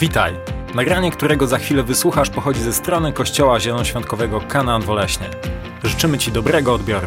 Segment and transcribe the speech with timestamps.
[0.00, 0.34] Witaj!
[0.74, 5.30] Nagranie, którego za chwilę wysłuchasz, pochodzi ze strony Kościoła Zielonoświątkowego Kanaan Woleśnie.
[5.84, 7.06] Życzymy Ci dobrego odbioru.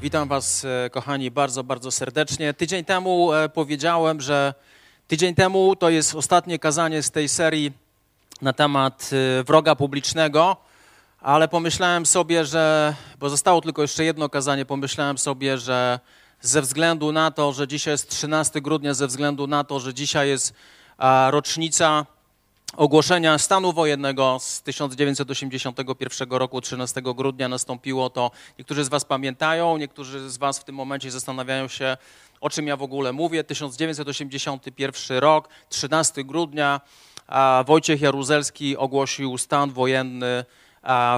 [0.00, 2.54] Witam Was, e, kochani, bardzo, bardzo serdecznie.
[2.54, 4.54] Tydzień temu e, powiedziałem, że
[5.08, 7.72] tydzień temu to jest ostatnie kazanie z tej serii
[8.42, 9.10] na temat
[9.40, 10.56] e, wroga publicznego,
[11.20, 16.00] ale pomyślałem sobie, że, bo zostało tylko jeszcze jedno kazanie, pomyślałem sobie, że
[16.40, 20.28] ze względu na to, że dzisiaj jest 13 grudnia, ze względu na to, że dzisiaj
[20.28, 20.54] jest
[21.30, 22.06] rocznica
[22.76, 28.30] ogłoszenia stanu wojennego z 1981 roku, 13 grudnia nastąpiło to.
[28.58, 31.96] Niektórzy z Was pamiętają, niektórzy z Was w tym momencie zastanawiają się,
[32.40, 33.44] o czym ja w ogóle mówię.
[33.44, 36.80] 1981 rok, 13 grudnia,
[37.66, 40.44] Wojciech Jaruzelski ogłosił stan wojenny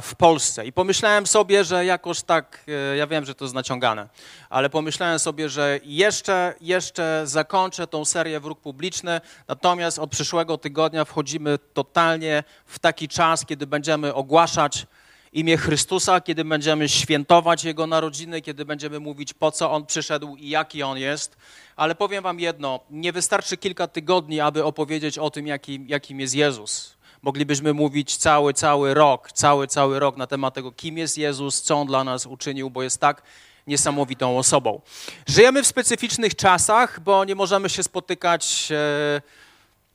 [0.02, 0.66] w Polsce.
[0.66, 4.08] I pomyślałem sobie, że jakoś tak, e, ja wiem, że to jest naciągane,
[4.50, 11.04] ale pomyślałem sobie, że jeszcze, jeszcze zakończę tą serię Wróg Publiczny, natomiast od przyszłego tygodnia
[11.04, 14.86] wchodzimy totalnie w taki czas, kiedy będziemy ogłaszać
[15.32, 20.48] imię Chrystusa, kiedy będziemy świętować Jego narodziny, kiedy będziemy mówić, po co On przyszedł i
[20.48, 21.36] jaki On jest.
[21.76, 26.34] Ale powiem Wam jedno, nie wystarczy kilka tygodni, aby opowiedzieć o tym, jakim, jakim jest
[26.34, 26.99] Jezus.
[27.22, 31.76] Moglibyśmy mówić cały, cały rok, cały, cały rok na temat tego, kim jest Jezus, co
[31.76, 33.22] On dla nas uczynił, bo jest tak
[33.66, 34.80] niesamowitą osobą.
[35.26, 38.76] Żyjemy w specyficznych czasach, bo nie możemy się spotykać e,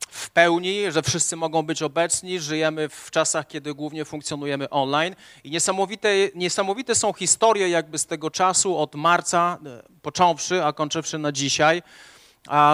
[0.08, 2.40] w pełni, że wszyscy mogą być obecni.
[2.40, 8.30] Żyjemy w czasach, kiedy głównie funkcjonujemy online i niesamowite, niesamowite są historie jakby z tego
[8.30, 11.82] czasu od marca e, począwszy, a kończywszy na dzisiaj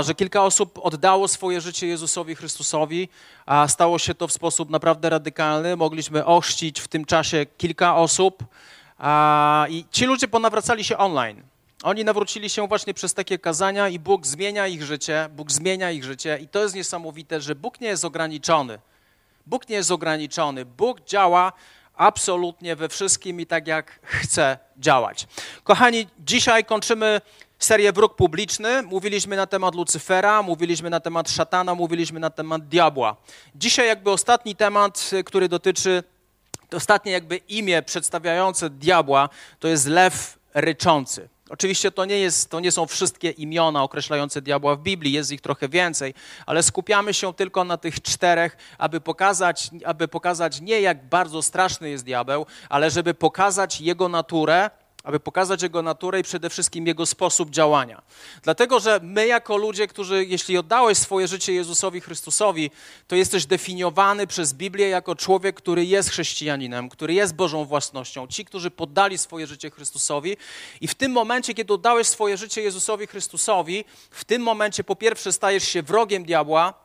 [0.01, 3.09] że kilka osób oddało swoje życie Jezusowi Chrystusowi,
[3.47, 5.77] a stało się to w sposób naprawdę radykalny.
[5.77, 8.45] Mogliśmy ochrzcić w tym czasie kilka osób
[9.69, 11.43] i ci ludzie ponawracali się online.
[11.83, 16.05] Oni nawrócili się właśnie przez takie kazania i Bóg zmienia ich życie, Bóg zmienia ich
[16.05, 18.79] życie i to jest niesamowite, że Bóg nie jest ograniczony.
[19.47, 20.65] Bóg nie jest ograniczony.
[20.65, 21.53] Bóg działa
[21.97, 25.27] absolutnie we wszystkim i tak jak chce działać.
[25.65, 27.21] Kochani, dzisiaj kończymy
[27.65, 28.83] serię Wróg Publiczny.
[28.83, 33.17] Mówiliśmy na temat Lucyfera, mówiliśmy na temat szatana, mówiliśmy na temat diabła.
[33.55, 36.03] Dzisiaj jakby ostatni temat, który dotyczy,
[36.73, 39.29] ostatnie jakby imię przedstawiające diabła,
[39.59, 41.29] to jest lew ryczący.
[41.51, 45.41] Oczywiście to nie, jest, to nie są wszystkie imiona określające diabła w Biblii, jest ich
[45.41, 46.15] trochę więcej,
[46.47, 51.91] ale skupiamy się tylko na tych czterech, aby pokazać, aby pokazać nie jak bardzo straszny
[51.91, 54.71] jest diabeł, ale żeby pokazać jego naturę,
[55.03, 58.03] aby pokazać Jego naturę i przede wszystkim Jego sposób działania.
[58.43, 62.71] Dlatego, że my jako ludzie, którzy, jeśli oddałeś swoje życie Jezusowi Chrystusowi,
[63.09, 68.27] to jesteś definiowany przez Biblię jako człowiek, który jest chrześcijaninem, który jest Bożą własnością.
[68.27, 70.37] Ci, którzy poddali swoje życie Chrystusowi
[70.81, 75.33] i w tym momencie, kiedy oddałeś swoje życie Jezusowi Chrystusowi, w tym momencie po pierwsze
[75.33, 76.82] stajesz się wrogiem diabła,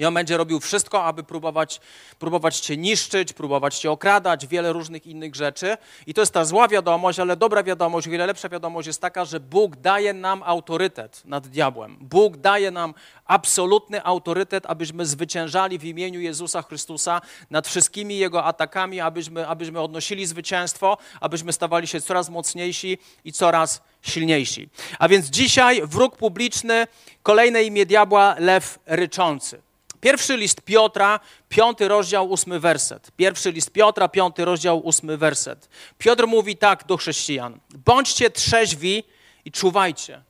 [0.00, 1.80] i on będzie robił wszystko, aby próbować,
[2.18, 5.76] próbować cię niszczyć, próbować cię okradać, wiele różnych innych rzeczy.
[6.06, 9.24] I to jest ta zła wiadomość, ale dobra wiadomość, o wiele lepsza wiadomość jest taka,
[9.24, 11.96] że Bóg daje nam autorytet nad diabłem.
[12.00, 12.94] Bóg daje nam
[13.24, 20.26] absolutny autorytet, abyśmy zwyciężali w imieniu Jezusa Chrystusa nad wszystkimi Jego atakami, abyśmy, abyśmy odnosili
[20.26, 24.68] zwycięstwo, abyśmy stawali się coraz mocniejsi i coraz silniejsi.
[24.98, 26.86] A więc dzisiaj wróg publiczny,
[27.22, 29.69] kolejne imię diabła, lew ryczący.
[30.00, 33.10] Pierwszy list Piotra, piąty rozdział, ósmy werset.
[33.16, 35.68] Pierwszy list Piotra, piąty rozdział, ósmy werset.
[35.98, 37.60] Piotr mówi tak do chrześcijan.
[37.84, 39.04] Bądźcie trzeźwi
[39.44, 40.22] i czuwajcie.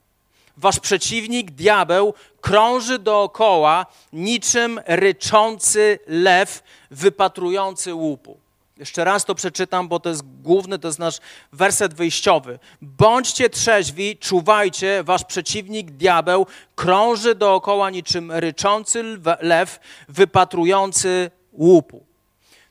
[0.57, 8.39] Wasz przeciwnik, diabeł, krąży dookoła niczym ryczący lew wypatrujący łupu.
[8.77, 11.17] Jeszcze raz to przeczytam, bo to jest główny, to jest nasz
[11.51, 12.59] werset wyjściowy.
[12.81, 16.45] Bądźcie trzeźwi, czuwajcie, wasz przeciwnik, diabeł,
[16.75, 19.03] krąży dookoła niczym ryczący
[19.39, 22.05] lew, wypatrujący łupu.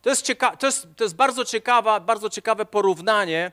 [0.02, 3.52] To jest, cieka- to jest, to jest bardzo, ciekawa, bardzo ciekawe porównanie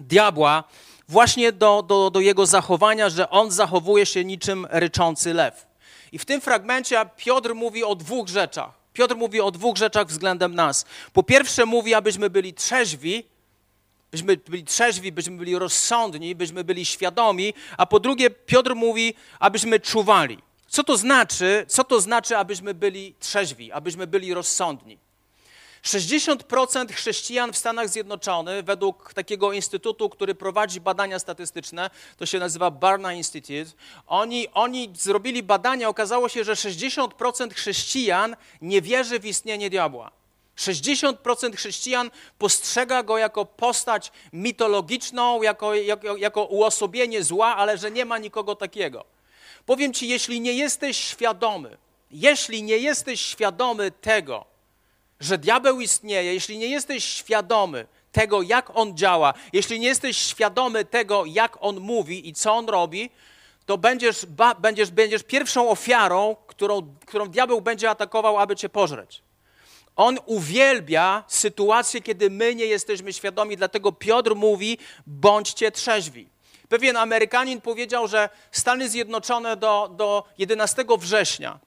[0.00, 0.64] diabła
[1.08, 5.66] właśnie do, do, do jego zachowania, że on zachowuje się niczym ryczący lew.
[6.12, 8.81] I w tym fragmencie Piotr mówi o dwóch rzeczach.
[8.92, 10.84] Piotr mówi o dwóch rzeczach względem nas.
[11.12, 13.24] Po pierwsze mówi, abyśmy byli trzeźwi,
[14.10, 19.80] byśmy byli trzeźwi, byśmy byli rozsądni, byśmy byli świadomi, a po drugie Piotr mówi, abyśmy
[19.80, 20.38] czuwali.
[20.68, 21.64] Co to znaczy?
[21.68, 24.98] Co to znaczy, abyśmy byli trzeźwi, abyśmy byli rozsądni?
[25.82, 32.70] 60% chrześcijan w Stanach Zjednoczonych, według takiego instytutu, który prowadzi badania statystyczne, to się nazywa
[32.70, 33.70] Barna Institute,
[34.06, 40.10] oni, oni zrobili badania, okazało się, że 60% chrześcijan nie wierzy w istnienie diabła.
[40.56, 48.04] 60% chrześcijan postrzega go jako postać mitologiczną, jako, jako, jako uosobienie zła, ale że nie
[48.04, 49.04] ma nikogo takiego.
[49.66, 51.76] Powiem ci, jeśli nie jesteś świadomy,
[52.10, 54.51] jeśli nie jesteś świadomy tego,
[55.24, 60.84] że diabeł istnieje, jeśli nie jesteś świadomy tego, jak on działa, jeśli nie jesteś świadomy
[60.84, 63.10] tego, jak on mówi i co on robi,
[63.66, 69.22] to będziesz, ba, będziesz, będziesz pierwszą ofiarą, którą, którą diabeł będzie atakował, aby cię pożreć.
[69.96, 76.28] On uwielbia sytuację, kiedy my nie jesteśmy świadomi, dlatego Piotr mówi: bądźcie trzeźwi.
[76.68, 81.58] Pewien Amerykanin powiedział, że Stany Zjednoczone do, do 11 września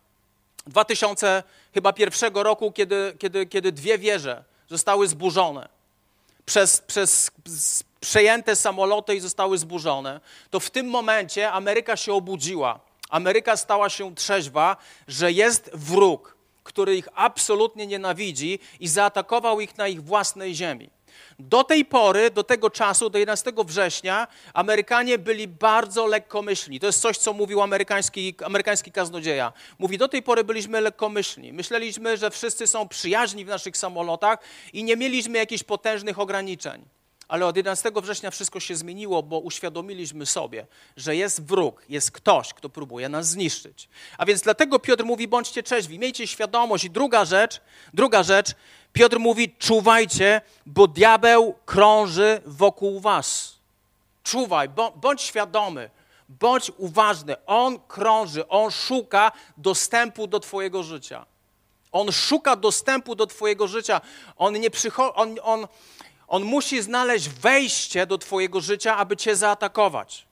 [0.68, 5.70] 2000 chyba pierwszego roku, kiedy, kiedy, kiedy dwie wieże zostały zburzone
[6.46, 7.32] przez, przez
[8.00, 10.20] przejęte samoloty i zostały zburzone,
[10.50, 12.80] to w tym momencie Ameryka się obudziła.
[13.10, 14.78] Ameryka stała się trzeźwa,
[15.08, 20.90] że jest wróg, który ich absolutnie nienawidzi i zaatakował ich na ich własnej ziemi.
[21.40, 26.80] Do tej pory, do tego czasu, do 11 września, Amerykanie byli bardzo lekkomyślni.
[26.80, 29.54] To jest coś, co mówił amerykański, amerykański kaznodzieja.
[29.80, 31.54] Mówi, do tej pory byliśmy lekkomyślni.
[31.54, 34.40] Myśleliśmy, że wszyscy są przyjaźni w naszych samolotach
[34.74, 36.86] i nie mieliśmy jakichś potężnych ograniczeń.
[37.28, 40.68] Ale od 11 września wszystko się zmieniło, bo uświadomiliśmy sobie,
[40.98, 43.90] że jest wróg, jest ktoś, kto próbuje nas zniszczyć.
[44.18, 46.84] A więc dlatego Piotr mówi: bądźcie trzeźwi, miejcie świadomość.
[46.84, 47.62] I druga rzecz,
[47.94, 48.52] druga rzecz,
[48.96, 53.56] Piotr mówi: czuwajcie, bo diabeł krąży wokół was.
[54.24, 55.90] Czuwaj, bądź świadomy,
[56.30, 57.36] bądź uważny.
[57.46, 61.26] On krąży, on szuka dostępu do Twojego życia.
[61.92, 64.02] On szuka dostępu do Twojego życia.
[64.38, 64.70] On nie
[65.16, 65.68] on, on,
[66.28, 70.26] on musi znaleźć wejście do Twojego życia, aby Cię zaatakować,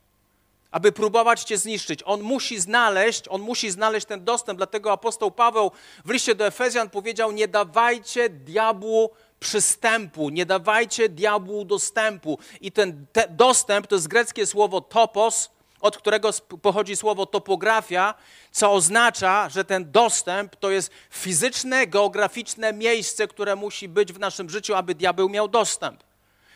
[0.73, 1.99] aby próbować Cię zniszczyć.
[2.05, 4.57] On musi znaleźć, on musi znaleźć ten dostęp.
[4.57, 5.71] Dlatego apostoł Paweł
[6.05, 9.09] w liście do Efezjan powiedział: Nie dawajcie diabłu
[9.39, 12.39] przystępu, nie dawajcie diabłu dostępu.
[12.61, 16.29] I ten te, dostęp to jest greckie słowo topos, od którego
[16.61, 18.13] pochodzi słowo topografia,
[18.51, 24.49] co oznacza, że ten dostęp to jest fizyczne, geograficzne miejsce, które musi być w naszym
[24.49, 26.03] życiu, aby diabeł miał dostęp.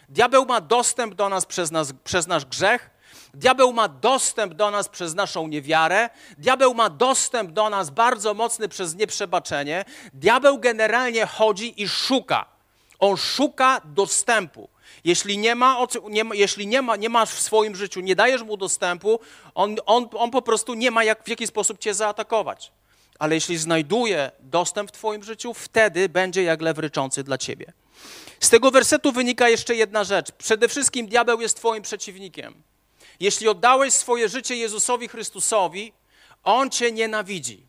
[0.10, 2.97] Diabeł ma dostęp do nas przez, nas, przez nasz grzech,
[3.38, 8.70] Diabeł ma dostęp do nas przez naszą niewiarę, diabeł ma dostęp do nas bardzo mocny
[8.70, 9.86] przez nieprzebaczenie.
[10.14, 12.46] Diabeł generalnie chodzi i szuka.
[13.00, 14.70] On szuka dostępu.
[15.04, 15.78] Jeśli, nie, ma,
[16.10, 19.20] nie, jeśli nie, ma, nie masz w swoim życiu, nie dajesz mu dostępu,
[19.56, 22.72] on, on, on po prostu nie ma jak, w jaki sposób cię zaatakować.
[23.20, 27.74] Ale jeśli znajduje dostęp w twoim życiu, wtedy będzie jak lew ryczący dla ciebie.
[28.40, 30.32] Z tego wersetu wynika jeszcze jedna rzecz.
[30.32, 32.64] Przede wszystkim diabeł jest twoim przeciwnikiem.
[33.20, 35.94] Jeśli oddałeś swoje życie Jezusowi Chrystusowi,
[36.44, 37.68] On cię nienawidzi.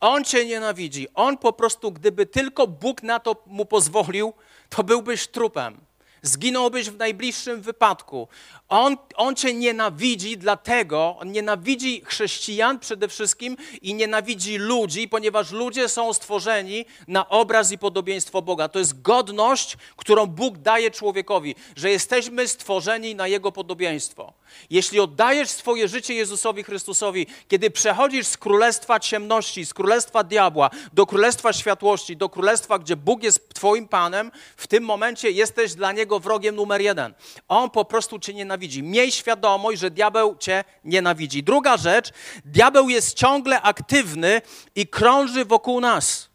[0.00, 1.08] On cię nienawidzi.
[1.14, 4.32] On po prostu, gdyby tylko Bóg na to mu pozwolił,
[4.68, 5.80] to byłbyś trupem.
[6.22, 8.28] Zginąłbyś w najbliższym wypadku.
[8.70, 15.88] On, on cię nienawidzi, dlatego on nienawidzi chrześcijan przede wszystkim i nienawidzi ludzi, ponieważ ludzie
[15.88, 18.68] są stworzeni na obraz i podobieństwo Boga.
[18.68, 24.32] To jest godność, którą Bóg daje człowiekowi, że jesteśmy stworzeni na Jego podobieństwo.
[24.70, 31.06] Jeśli oddajesz swoje życie Jezusowi Chrystusowi, kiedy przechodzisz z królestwa ciemności, z królestwa diabła do
[31.06, 36.20] królestwa światłości, do królestwa, gdzie Bóg jest Twoim Panem, w tym momencie jesteś dla Niego
[36.20, 37.14] wrogiem numer jeden.
[37.48, 38.59] On po prostu Cię nienawidzi.
[38.82, 41.42] Miej świadomość, że diabeł Cię nienawidzi.
[41.42, 42.12] Druga rzecz,
[42.44, 44.42] diabeł jest ciągle aktywny
[44.74, 46.28] i krąży wokół nas.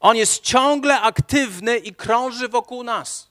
[0.00, 3.28] On jest ciągle aktywny i krąży wokół nas.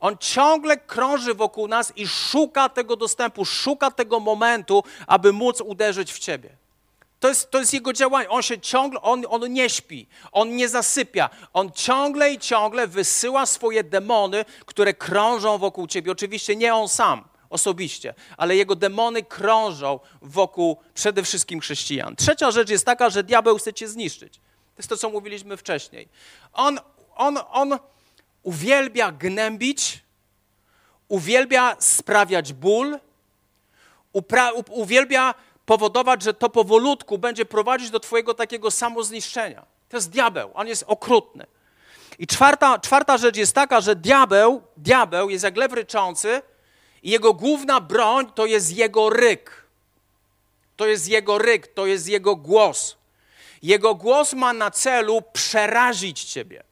[0.00, 6.12] On ciągle krąży wokół nas i szuka tego dostępu, szuka tego momentu, aby móc uderzyć
[6.12, 6.65] w ciebie.
[7.20, 8.28] To jest, to jest jego działanie.
[8.28, 11.30] On się ciągle, on, on nie śpi, on nie zasypia.
[11.52, 16.12] On ciągle i ciągle wysyła swoje demony, które krążą wokół ciebie.
[16.12, 22.16] Oczywiście nie on sam osobiście, ale jego demony krążą wokół przede wszystkim chrześcijan.
[22.16, 24.34] Trzecia rzecz jest taka, że diabeł chce cię zniszczyć.
[24.34, 26.08] To jest to, co mówiliśmy wcześniej.
[26.52, 26.80] On,
[27.14, 27.78] on, on
[28.42, 30.02] uwielbia gnębić,
[31.08, 32.98] uwielbia sprawiać ból,
[34.14, 35.34] upra- uwielbia
[35.66, 39.66] powodować, że to powolutku będzie prowadzić do Twojego takiego samozniszczenia.
[39.88, 41.46] To jest diabeł, on jest okrutny.
[42.18, 46.42] I czwarta, czwarta rzecz jest taka, że diabeł, diabeł jest jak lew ryczący
[47.02, 49.66] i jego główna broń to jest jego ryk.
[50.76, 52.96] To jest jego ryk, to jest jego głos.
[53.62, 56.62] Jego głos ma na celu przerazić ciebie.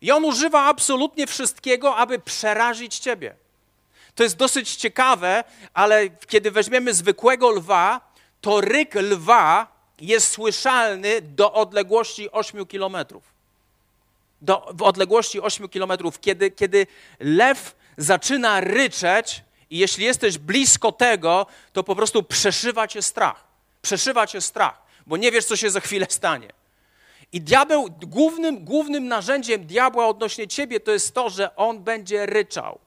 [0.00, 3.36] I on używa absolutnie wszystkiego, aby przerazić ciebie.
[4.16, 5.44] To jest dosyć ciekawe,
[5.74, 13.22] ale kiedy weźmiemy zwykłego lwa, to ryk lwa jest słyszalny do odległości 8 kilometrów.
[14.42, 16.86] do, w odległości 8 kilometrów, kiedy, kiedy
[17.20, 23.44] lew zaczyna ryczeć i jeśli jesteś blisko tego, to po prostu przeszywa cię strach.
[23.82, 26.48] Przeszywa cię strach, bo nie wiesz, co się za chwilę stanie.
[27.32, 32.85] I diabeł, głównym, głównym narzędziem diabła odnośnie ciebie to jest to, że on będzie ryczał.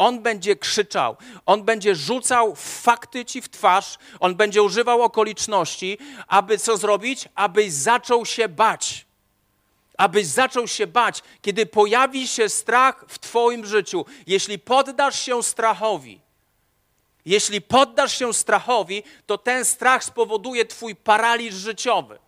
[0.00, 1.16] On będzie krzyczał,
[1.46, 7.28] on będzie rzucał fakty ci w twarz, on będzie używał okoliczności, aby co zrobić?
[7.34, 9.06] Abyś zaczął się bać.
[9.98, 14.04] Abyś zaczął się bać, kiedy pojawi się strach w Twoim życiu.
[14.26, 16.20] Jeśli poddasz się strachowi,
[17.24, 22.18] jeśli poddasz się strachowi, to ten strach spowoduje Twój paraliż życiowy.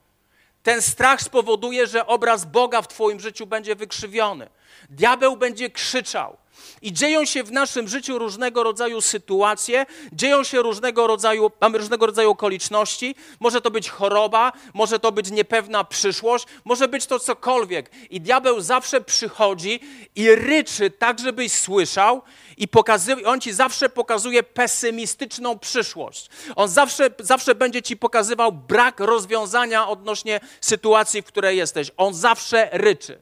[0.62, 4.49] Ten strach spowoduje, że obraz Boga w Twoim życiu będzie wykrzywiony.
[4.91, 6.37] Diabeł będzie krzyczał.
[6.83, 12.07] I dzieją się w naszym życiu różnego rodzaju sytuacje, dzieją się różnego rodzaju, mamy różnego
[12.07, 13.14] rodzaju okoliczności.
[13.41, 17.91] Może to być choroba, może to być niepewna przyszłość, może być to cokolwiek.
[18.11, 19.81] I diabeł zawsze przychodzi
[20.17, 22.23] i ryczy tak, żebyś słyszał,
[22.57, 26.29] i pokazuje, on ci zawsze pokazuje pesymistyczną przyszłość.
[26.57, 31.91] On zawsze, zawsze będzie ci pokazywał brak rozwiązania odnośnie sytuacji, w której jesteś.
[31.97, 33.21] On zawsze ryczy.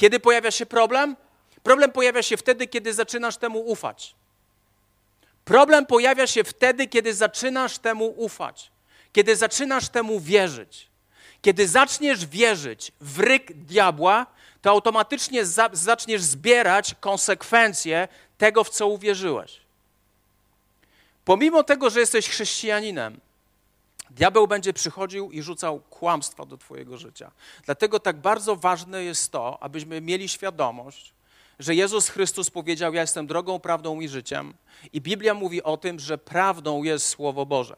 [0.00, 1.16] Kiedy pojawia się problem?
[1.62, 4.14] Problem pojawia się wtedy, kiedy zaczynasz temu ufać.
[5.44, 8.70] Problem pojawia się wtedy, kiedy zaczynasz temu ufać,
[9.12, 10.88] kiedy zaczynasz temu wierzyć.
[11.42, 14.26] Kiedy zaczniesz wierzyć w ryk diabła,
[14.62, 19.60] to automatycznie za, zaczniesz zbierać konsekwencje tego, w co uwierzyłeś.
[21.24, 23.20] Pomimo tego, że jesteś chrześcijaninem,
[24.10, 27.30] diabeł będzie przychodził i rzucał kłamstwa do Twojego życia.
[27.64, 31.14] Dlatego tak bardzo ważne jest to, abyśmy mieli świadomość,
[31.58, 34.54] że Jezus Chrystus powiedział: Ja jestem drogą, prawdą i życiem.
[34.92, 37.76] I Biblia mówi o tym, że prawdą jest Słowo Boże.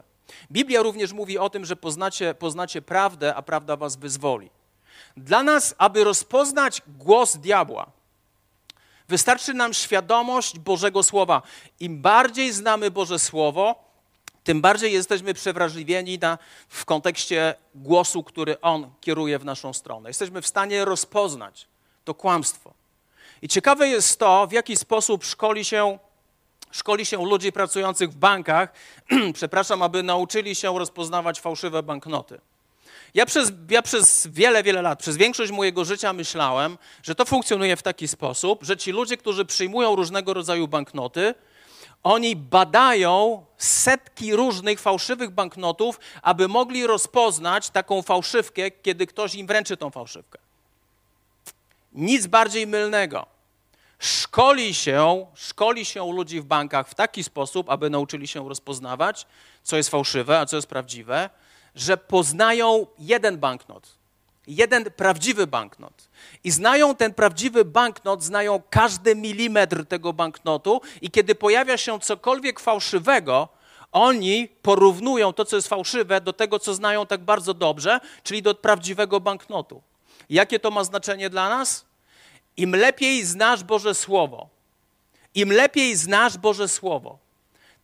[0.51, 4.51] Biblia również mówi o tym, że poznacie, poznacie prawdę, a prawda was wyzwoli.
[5.17, 7.91] Dla nas, aby rozpoznać głos diabła,
[9.09, 11.43] wystarczy nam świadomość Bożego Słowa.
[11.81, 13.92] Im bardziej znamy Boże Słowo,
[14.45, 20.11] tym bardziej jesteśmy przewrażliwieni na, w kontekście głosu, który On kieruje w naszą stronę.
[20.11, 21.67] Jesteśmy w stanie rozpoznać
[22.05, 22.75] to kłamstwo.
[23.43, 25.99] I ciekawe jest to, w jaki sposób szkoli się,
[26.71, 28.73] szkoli się ludzi pracujących w bankach,
[29.35, 32.41] przepraszam, aby nauczyli się rozpoznawać fałszywe banknoty.
[33.15, 37.77] Ja przez, ja przez wiele, wiele lat, przez większość mojego życia myślałem, że to funkcjonuje
[37.77, 41.35] w taki sposób, że ci ludzie, którzy przyjmują różnego rodzaju banknoty,
[42.03, 49.77] oni badają setki różnych fałszywych banknotów, aby mogli rozpoznać taką fałszywkę, kiedy ktoś im wręczy
[49.77, 50.39] tą fałszywkę.
[51.93, 53.27] Nic bardziej mylnego.
[53.99, 59.27] Szkoli się, szkoli się ludzi w bankach w taki sposób, aby nauczyli się rozpoznawać,
[59.63, 61.31] co jest fałszywe, a co jest prawdziwe,
[61.75, 63.89] że poznają jeden banknot,
[64.47, 66.09] jeden prawdziwy banknot.
[66.45, 72.61] I znają ten prawdziwy banknot, znają każdy milimetr tego banknotu, i kiedy pojawia się cokolwiek
[72.61, 73.49] fałszywego,
[73.93, 78.55] oni porównują to, co jest fałszywe, do tego, co znają tak bardzo dobrze, czyli do
[78.55, 79.83] prawdziwego banknotu.
[80.31, 81.85] Jakie to ma znaczenie dla nas?
[82.57, 84.49] Im lepiej znasz Boże Słowo,
[85.35, 87.19] im lepiej znasz Boże Słowo,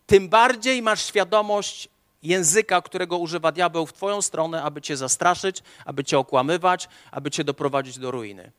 [0.06, 1.88] tym bardziej masz świadomość
[2.22, 7.44] języka, którego używa diabeł w Twoją stronę, aby Cię zastraszyć, aby Cię okłamywać, aby Cię
[7.44, 8.52] doprowadzić do ruiny.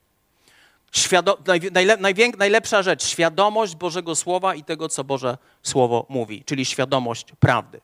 [0.92, 1.38] Świado
[1.72, 1.96] najle
[2.38, 7.80] najlepsza rzecz, świadomość Bożego Słowa i tego, co Boże Słowo mówi, czyli świadomość prawdy.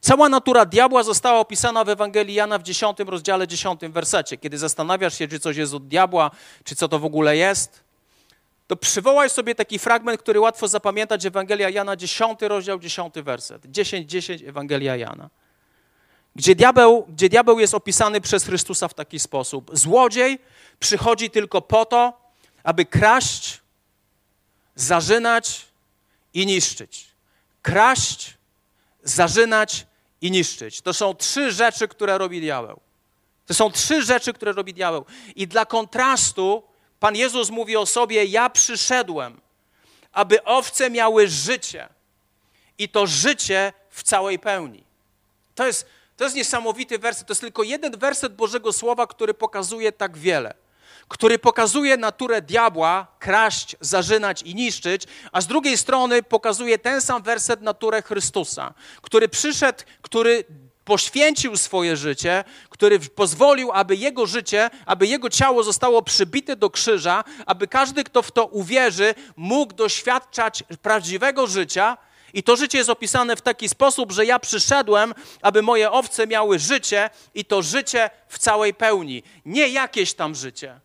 [0.00, 4.36] Cała natura diabła została opisana w Ewangelii Jana w 10 rozdziale 10 wersecie.
[4.36, 6.30] Kiedy zastanawiasz się, czy coś jest od diabła,
[6.64, 7.84] czy co to w ogóle jest,
[8.68, 13.62] to przywołaj sobie taki fragment, który łatwo zapamiętać, Ewangelia Jana, 10 rozdział, 10 werset.
[13.66, 15.30] 10, 10, Ewangelia Jana.
[16.36, 19.70] Gdzie diabeł, gdzie diabeł jest opisany przez Chrystusa w taki sposób.
[19.72, 20.38] Złodziej
[20.80, 22.20] przychodzi tylko po to,
[22.62, 23.60] aby kraść,
[24.74, 25.66] zarzynać
[26.34, 27.06] i niszczyć.
[27.62, 28.36] Kraść,
[29.02, 29.86] zarzynać
[30.20, 30.80] i niszczyć.
[30.80, 32.80] To są trzy rzeczy, które robi diabeł.
[33.46, 35.04] To są trzy rzeczy, które robi diabeł.
[35.36, 36.67] I dla kontrastu
[37.00, 39.40] Pan Jezus mówi o sobie: Ja przyszedłem,
[40.12, 41.88] aby owce miały życie
[42.78, 44.84] i to życie w całej pełni.
[45.54, 45.86] To jest,
[46.16, 47.26] to jest niesamowity werset.
[47.26, 50.54] To jest tylko jeden werset Bożego Słowa, który pokazuje tak wiele
[51.08, 55.02] który pokazuje naturę diabła, kraść, zarzynać i niszczyć,
[55.32, 60.44] a z drugiej strony pokazuje ten sam werset naturę Chrystusa, który przyszedł, który
[60.88, 67.24] poświęcił swoje życie, który pozwolił, aby jego życie, aby jego ciało zostało przybite do krzyża,
[67.46, 71.96] aby każdy, kto w to uwierzy, mógł doświadczać prawdziwego życia.
[72.32, 76.58] I to życie jest opisane w taki sposób, że ja przyszedłem, aby moje owce miały
[76.58, 79.22] życie i to życie w całej pełni.
[79.44, 80.80] Nie jakieś tam życie,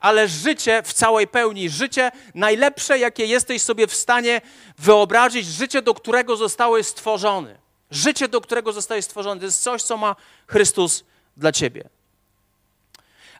[0.00, 4.40] ale życie w całej pełni, życie najlepsze, jakie jesteś sobie w stanie
[4.78, 7.65] wyobrazić, życie, do którego zostałeś stworzony.
[7.90, 10.16] Życie, do którego zostałeś stworzony, to jest coś, co ma
[10.46, 11.04] Chrystus
[11.36, 11.88] dla ciebie.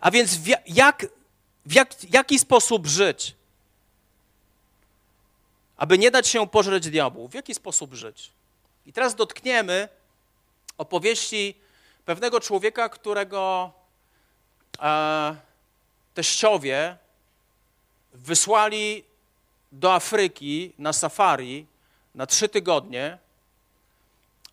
[0.00, 1.06] A więc w, jak,
[1.66, 3.34] w jak, jaki sposób żyć?
[5.76, 7.28] Aby nie dać się pożreć diabłu.
[7.28, 8.30] W jaki sposób żyć?
[8.86, 9.88] I teraz dotkniemy
[10.78, 11.54] opowieści
[12.04, 13.72] pewnego człowieka, którego
[14.80, 15.36] e,
[16.14, 16.96] teściowie
[18.12, 19.04] wysłali
[19.72, 21.66] do Afryki na safari
[22.14, 23.18] na trzy tygodnie,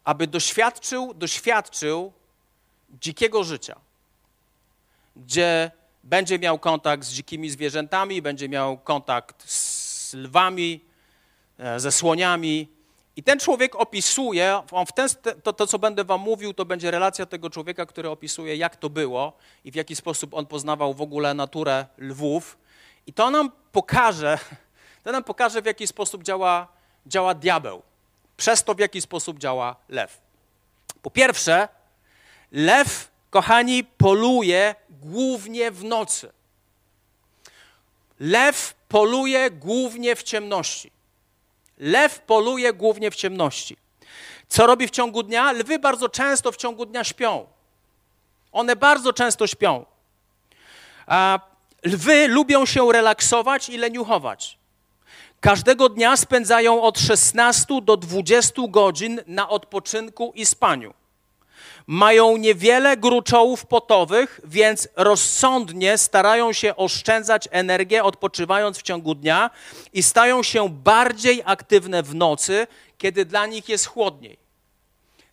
[0.03, 2.13] aby doświadczył, doświadczył
[3.01, 3.75] dzikiego życia,
[5.15, 5.71] gdzie
[6.03, 10.79] będzie miał kontakt z dzikimi zwierzętami, będzie miał kontakt z lwami,
[11.59, 12.67] e, ze słoniami.
[13.15, 15.07] I ten człowiek opisuje, on w ten,
[15.43, 18.89] to, to co będę wam mówił, to będzie relacja tego człowieka, który opisuje, jak to
[18.89, 19.33] było
[19.65, 22.57] i w jaki sposób on poznawał w ogóle naturę lwów.
[23.07, 24.39] I to nam pokaże,
[25.03, 26.67] to nam pokaże, w jaki sposób działa,
[27.05, 27.81] działa diabeł.
[28.43, 30.21] Przez to, w jaki sposób działa lew.
[31.01, 31.67] Po pierwsze,
[32.51, 36.31] lew, kochani, poluje głównie w nocy.
[38.19, 40.91] Lew poluje głównie w ciemności.
[41.77, 43.77] Lew poluje głównie w ciemności.
[44.47, 45.51] Co robi w ciągu dnia?
[45.51, 47.47] Lwy bardzo często w ciągu dnia śpią.
[48.51, 49.85] One bardzo często śpią.
[51.07, 51.39] A
[51.83, 54.62] lwy lubią się relaksować i leniuchować.
[55.43, 60.93] Każdego dnia spędzają od 16 do 20 godzin na odpoczynku i spaniu.
[61.87, 69.49] Mają niewiele gruczołów potowych, więc rozsądnie starają się oszczędzać energię odpoczywając w ciągu dnia
[69.93, 74.37] i stają się bardziej aktywne w nocy, kiedy dla nich jest chłodniej.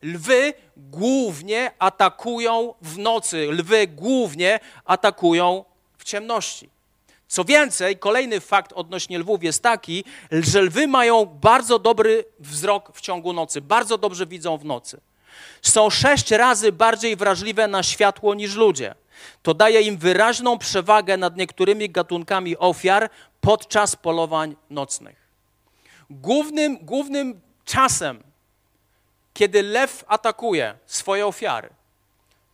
[0.03, 5.65] Lwy głównie atakują w nocy, lwy głównie atakują
[5.99, 6.80] w ciemności.
[7.31, 13.01] Co więcej, kolejny fakt odnośnie lwów jest taki, że lwy mają bardzo dobry wzrok w
[13.01, 15.01] ciągu nocy, bardzo dobrze widzą w nocy.
[15.63, 18.95] Są sześć razy bardziej wrażliwe na światło niż ludzie.
[19.43, 25.17] To daje im wyraźną przewagę nad niektórymi gatunkami ofiar podczas polowań nocnych.
[26.11, 28.23] Głównym, głównym czasem,
[29.35, 31.69] kiedy lew atakuje swoje ofiary,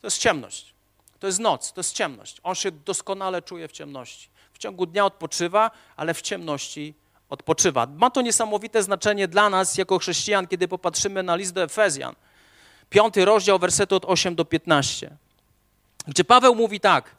[0.00, 0.74] to jest ciemność.
[1.18, 2.40] To jest noc, to jest ciemność.
[2.42, 4.36] On się doskonale czuje w ciemności.
[4.56, 6.94] W ciągu dnia odpoczywa, ale w ciemności
[7.28, 7.86] odpoczywa.
[7.86, 12.14] Ma to niesamowite znaczenie dla nas jako chrześcijan, kiedy popatrzymy na list do Efezjan.
[12.90, 15.16] Piąty rozdział, wersety od 8 do 15.
[16.08, 17.16] Gdzie Paweł mówi tak.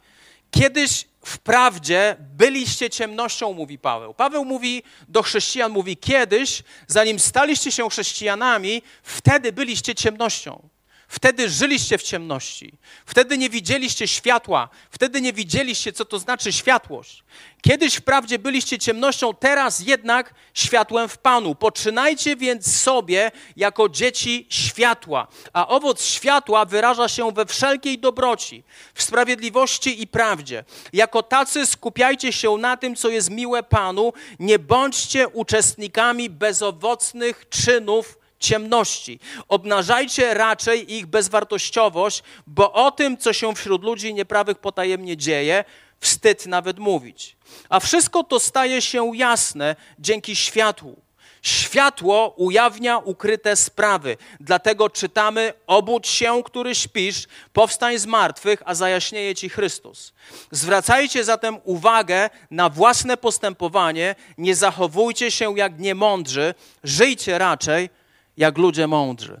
[0.50, 4.14] Kiedyś wprawdzie byliście ciemnością, mówi Paweł.
[4.14, 10.68] Paweł mówi do chrześcijan, mówi kiedyś, zanim staliście się chrześcijanami, wtedy byliście ciemnością.
[11.08, 12.72] Wtedy żyliście w ciemności.
[13.06, 14.68] Wtedy nie widzieliście światła.
[14.90, 17.24] Wtedy nie widzieliście, co to znaczy światłość.
[17.62, 21.54] Kiedyś wprawdzie byliście ciemnością, teraz jednak światłem w Panu.
[21.54, 28.62] Poczynajcie więc sobie jako dzieci światła, a owoc światła wyraża się we wszelkiej dobroci,
[28.94, 30.64] w sprawiedliwości i prawdzie.
[30.92, 34.12] Jako tacy skupiajcie się na tym, co jest miłe Panu.
[34.38, 39.20] Nie bądźcie uczestnikami bezowocnych czynów ciemności.
[39.48, 45.64] Obnażajcie raczej ich bezwartościowość, bo o tym, co się wśród ludzi nieprawych potajemnie dzieje,
[46.00, 47.36] wstyd nawet mówić.
[47.68, 51.08] A wszystko to staje się jasne dzięki światłu.
[51.42, 54.16] Światło ujawnia ukryte sprawy.
[54.40, 60.12] Dlatego czytamy: Obudź się, który śpisz, powstań z martwych, a zajaśnieje ci Chrystus.
[60.50, 67.90] Zwracajcie zatem uwagę na własne postępowanie, nie zachowujcie się jak niemądrzy, żyjcie raczej
[68.38, 69.40] jak ludzie mądrzy.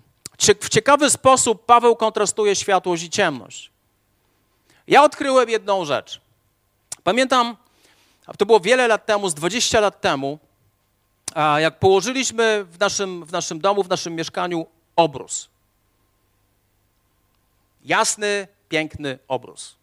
[0.60, 3.70] W ciekawy sposób Paweł kontrastuje światłość i ciemność.
[4.86, 6.20] Ja odkryłem jedną rzecz.
[7.04, 7.56] Pamiętam,
[8.38, 10.38] to było wiele lat temu, z 20 lat temu,
[11.58, 15.48] jak położyliśmy w naszym, w naszym domu, w naszym mieszkaniu obrus.
[17.84, 19.74] Jasny, piękny obrus.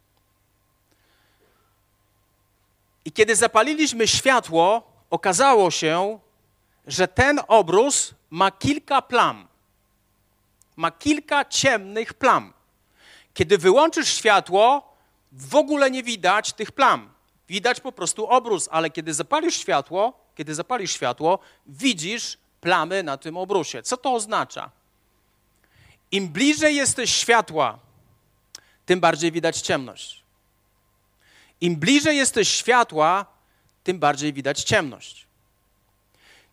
[3.05, 6.19] I kiedy zapaliliśmy światło, okazało się,
[6.87, 9.47] że ten obrus ma kilka plam.
[10.75, 12.53] Ma kilka ciemnych plam.
[13.33, 14.93] Kiedy wyłączysz światło,
[15.31, 17.09] w ogóle nie widać tych plam.
[17.49, 23.37] Widać po prostu obrus, ale kiedy zapalisz światło, kiedy zapalisz światło, widzisz plamy na tym
[23.37, 23.83] obrusie.
[23.83, 24.71] Co to oznacza?
[26.11, 27.79] Im bliżej jesteś światła,
[28.85, 30.23] tym bardziej widać ciemność.
[31.61, 33.25] Im bliżej jesteś światła,
[33.83, 35.27] tym bardziej widać ciemność.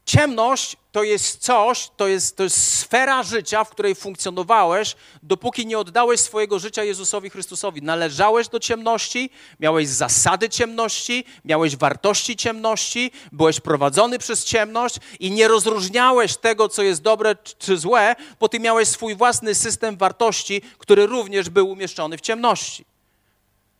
[0.06, 5.78] Ciemność to jest coś, to jest, to jest sfera życia, w której funkcjonowałeś, dopóki nie
[5.78, 7.82] oddałeś swojego życia Jezusowi Chrystusowi.
[7.82, 15.48] Należałeś do ciemności, miałeś zasady ciemności, miałeś wartości ciemności, byłeś prowadzony przez ciemność i nie
[15.48, 21.06] rozróżniałeś tego, co jest dobre czy złe, bo ty miałeś swój własny system wartości, który
[21.06, 22.84] również był umieszczony w ciemności.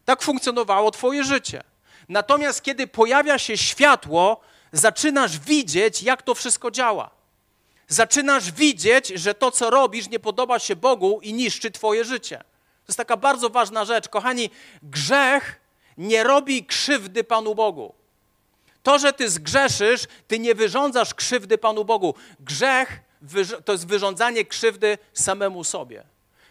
[0.05, 1.62] Tak funkcjonowało Twoje życie.
[2.09, 4.40] Natomiast kiedy pojawia się światło,
[4.72, 7.11] zaczynasz widzieć, jak to wszystko działa.
[7.88, 12.38] Zaczynasz widzieć, że to, co robisz, nie podoba się Bogu i niszczy Twoje życie.
[12.38, 14.08] To jest taka bardzo ważna rzecz.
[14.08, 14.50] Kochani,
[14.82, 15.61] grzech
[15.98, 17.94] nie robi krzywdy Panu Bogu.
[18.82, 22.14] To, że ty zgrzeszysz, ty nie wyrządzasz krzywdy Panu Bogu.
[22.40, 23.00] Grzech
[23.64, 26.04] to jest wyrządzanie krzywdy samemu sobie.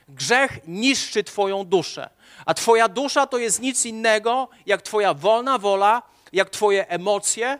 [0.10, 2.10] Grzech niszczy Twoją duszę,
[2.46, 6.02] a Twoja dusza to jest nic innego jak Twoja wolna wola,
[6.34, 7.60] jak Twoje emocje,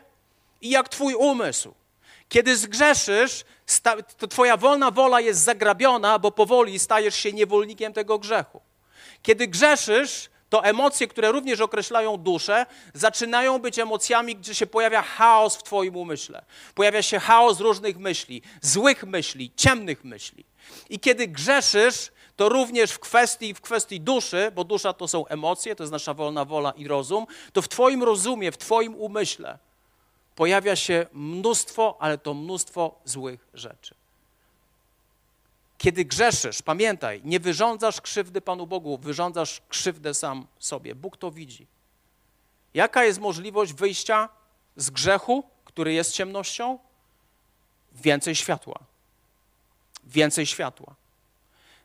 [0.62, 1.74] i jak Twój umysł.
[2.28, 3.44] Kiedy zgrzeszysz,
[4.18, 8.60] to Twoja wolna wola jest zagrabiona, bo powoli stajesz się niewolnikiem tego grzechu.
[9.22, 15.56] Kiedy grzeszysz, to emocje, które również określają duszę, zaczynają być emocjami, gdzie się pojawia chaos
[15.56, 16.44] w Twoim umyśle.
[16.74, 20.44] Pojawia się chaos różnych myśli, złych myśli, ciemnych myśli.
[20.90, 25.76] I kiedy grzeszysz, to również w kwestii, w kwestii duszy, bo dusza to są emocje,
[25.76, 29.58] to jest nasza wolna wola i rozum, to w Twoim rozumie, w Twoim umyśle
[30.36, 33.94] pojawia się mnóstwo, ale to mnóstwo złych rzeczy.
[35.78, 40.94] Kiedy grzeszysz, pamiętaj, nie wyrządzasz krzywdy Panu Bogu, wyrządzasz krzywdę sam sobie.
[40.94, 41.66] Bóg to widzi.
[42.74, 44.28] Jaka jest możliwość wyjścia
[44.76, 46.78] z grzechu, który jest ciemnością?
[47.92, 48.78] Więcej światła.
[50.04, 50.94] Więcej światła.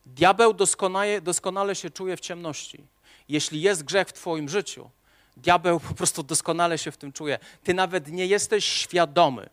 [0.06, 2.84] Diabeł doskonale, doskonale się czuje w ciemności.
[3.30, 4.90] Jeśli jest grzech w Twoim życiu,
[5.38, 7.39] Diabeł po prostu doskonale się w tym czuje.
[7.63, 9.50] Ty nawet nie jesteś świadomy,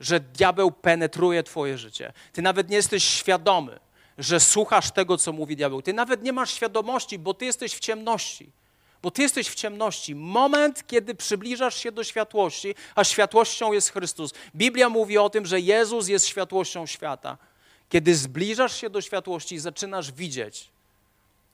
[0.00, 2.12] że diabeł penetruje Twoje życie.
[2.32, 3.78] Ty nawet nie jesteś świadomy,
[4.18, 5.82] że słuchasz tego, co mówi diabeł.
[5.82, 8.50] Ty nawet nie masz świadomości, bo ty jesteś w ciemności.
[9.02, 10.14] Bo ty jesteś w ciemności.
[10.14, 14.32] Moment, kiedy przybliżasz się do światłości, a światłością jest Chrystus.
[14.54, 17.38] Biblia mówi o tym, że Jezus jest światłością świata.
[17.88, 20.68] Kiedy zbliżasz się do światłości, zaczynasz widzieć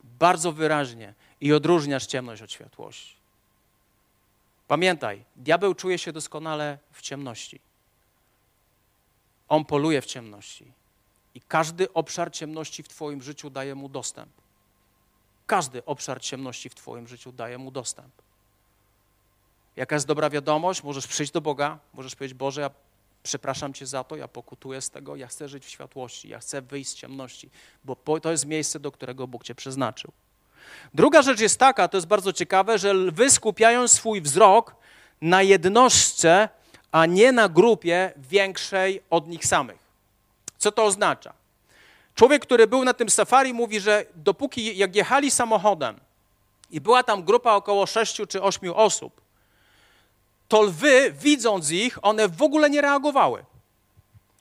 [0.04, 3.23] bardzo wyraźnie i odróżniasz ciemność od światłości.
[4.74, 7.60] Pamiętaj, diabeł czuje się doskonale w ciemności.
[9.48, 10.72] On poluje w ciemności.
[11.34, 14.32] I każdy obszar ciemności w Twoim życiu daje mu dostęp.
[15.46, 18.12] Każdy obszar ciemności w Twoim życiu daje mu dostęp.
[19.76, 20.82] Jaka jest dobra wiadomość?
[20.82, 22.70] Możesz przyjść do Boga, możesz powiedzieć: Boże, ja
[23.22, 26.62] przepraszam Cię za to, ja pokutuję z tego, ja chcę żyć w światłości, ja chcę
[26.62, 27.50] wyjść z ciemności,
[27.84, 30.12] bo to jest miejsce, do którego Bóg Cię przeznaczył.
[30.94, 34.74] Druga rzecz jest taka, to jest bardzo ciekawe, że lwy skupiają swój wzrok
[35.20, 36.48] na jednostce,
[36.92, 39.78] a nie na grupie większej od nich samych.
[40.58, 41.32] Co to oznacza?
[42.14, 46.00] Człowiek, który był na tym safari, mówi, że dopóki jak jechali samochodem
[46.70, 49.20] i była tam grupa około sześciu czy ośmiu osób,
[50.48, 53.44] to lwy, widząc ich, one w ogóle nie reagowały.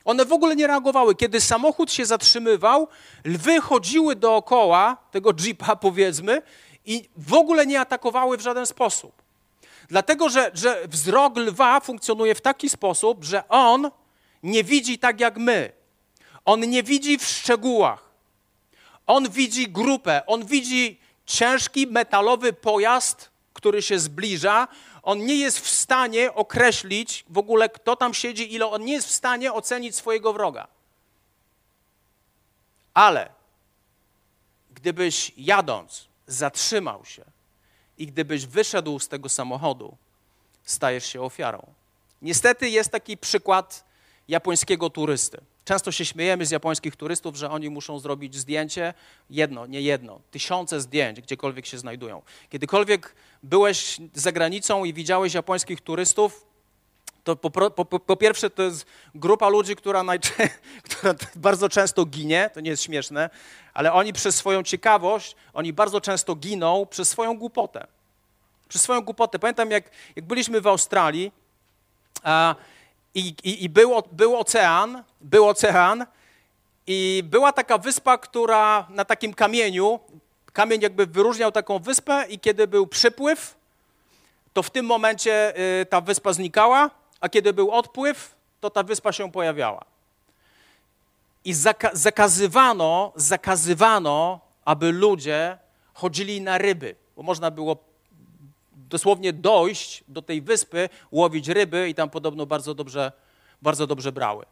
[0.04, 1.14] One w ogóle nie reagowały.
[1.14, 2.88] Kiedy samochód się zatrzymywał,
[3.24, 6.42] lwy chodziły dookoła tego jeepa, powiedzmy,
[6.84, 9.12] i w ogóle nie atakowały w żaden sposób.
[9.88, 13.90] Dlatego, że, że wzrok lwa funkcjonuje w taki sposób, że on
[14.42, 15.72] nie widzi tak jak my.
[16.44, 18.10] On nie widzi w szczegółach.
[19.06, 24.68] On widzi grupę, on widzi ciężki metalowy pojazd, który się zbliża,
[25.04, 29.08] on nie jest w stanie określić w ogóle, kto tam siedzi, ile on nie jest
[29.08, 30.68] w stanie ocenić swojego wroga.
[32.94, 33.28] Ale
[34.70, 37.24] gdybyś jadąc zatrzymał się
[37.98, 39.96] i gdybyś wyszedł z tego samochodu,
[40.64, 41.74] stajesz się ofiarą.
[42.22, 43.84] Niestety jest taki przykład
[44.28, 45.40] japońskiego turysty.
[45.64, 48.94] Często się śmiejemy z japońskich turystów, że oni muszą zrobić zdjęcie,
[49.30, 52.22] jedno, nie jedno, tysiące zdjęć, gdziekolwiek się znajdują.
[52.50, 56.46] Kiedykolwiek byłeś za granicą i widziałeś japońskich turystów,
[57.24, 60.04] to po, po, po pierwsze to jest grupa ludzi, która,
[60.90, 63.30] która bardzo często ginie, to nie jest śmieszne,
[63.74, 67.86] ale oni przez swoją ciekawość, oni bardzo często giną przez swoją głupotę.
[68.68, 69.38] Przez swoją głupotę.
[69.38, 71.32] Pamiętam, jak, jak byliśmy w Australii,
[72.22, 72.54] a
[73.14, 76.06] i, i, i był, był ocean, był ocean
[76.86, 80.00] i była taka wyspa, która na takim kamieniu,
[80.52, 83.54] kamień jakby wyróżniał taką wyspę i kiedy był przypływ,
[84.52, 89.12] to w tym momencie y, ta wyspa znikała, a kiedy był odpływ, to ta wyspa
[89.12, 89.84] się pojawiała.
[91.44, 95.58] I zaka zakazywano, zakazywano, aby ludzie
[95.94, 97.76] chodzili na ryby, bo można było
[98.94, 103.12] dosłownie dojść do tej wyspy, łowić ryby i tam podobno bardzo dobrze,
[103.62, 104.46] bardzo dobrze brały.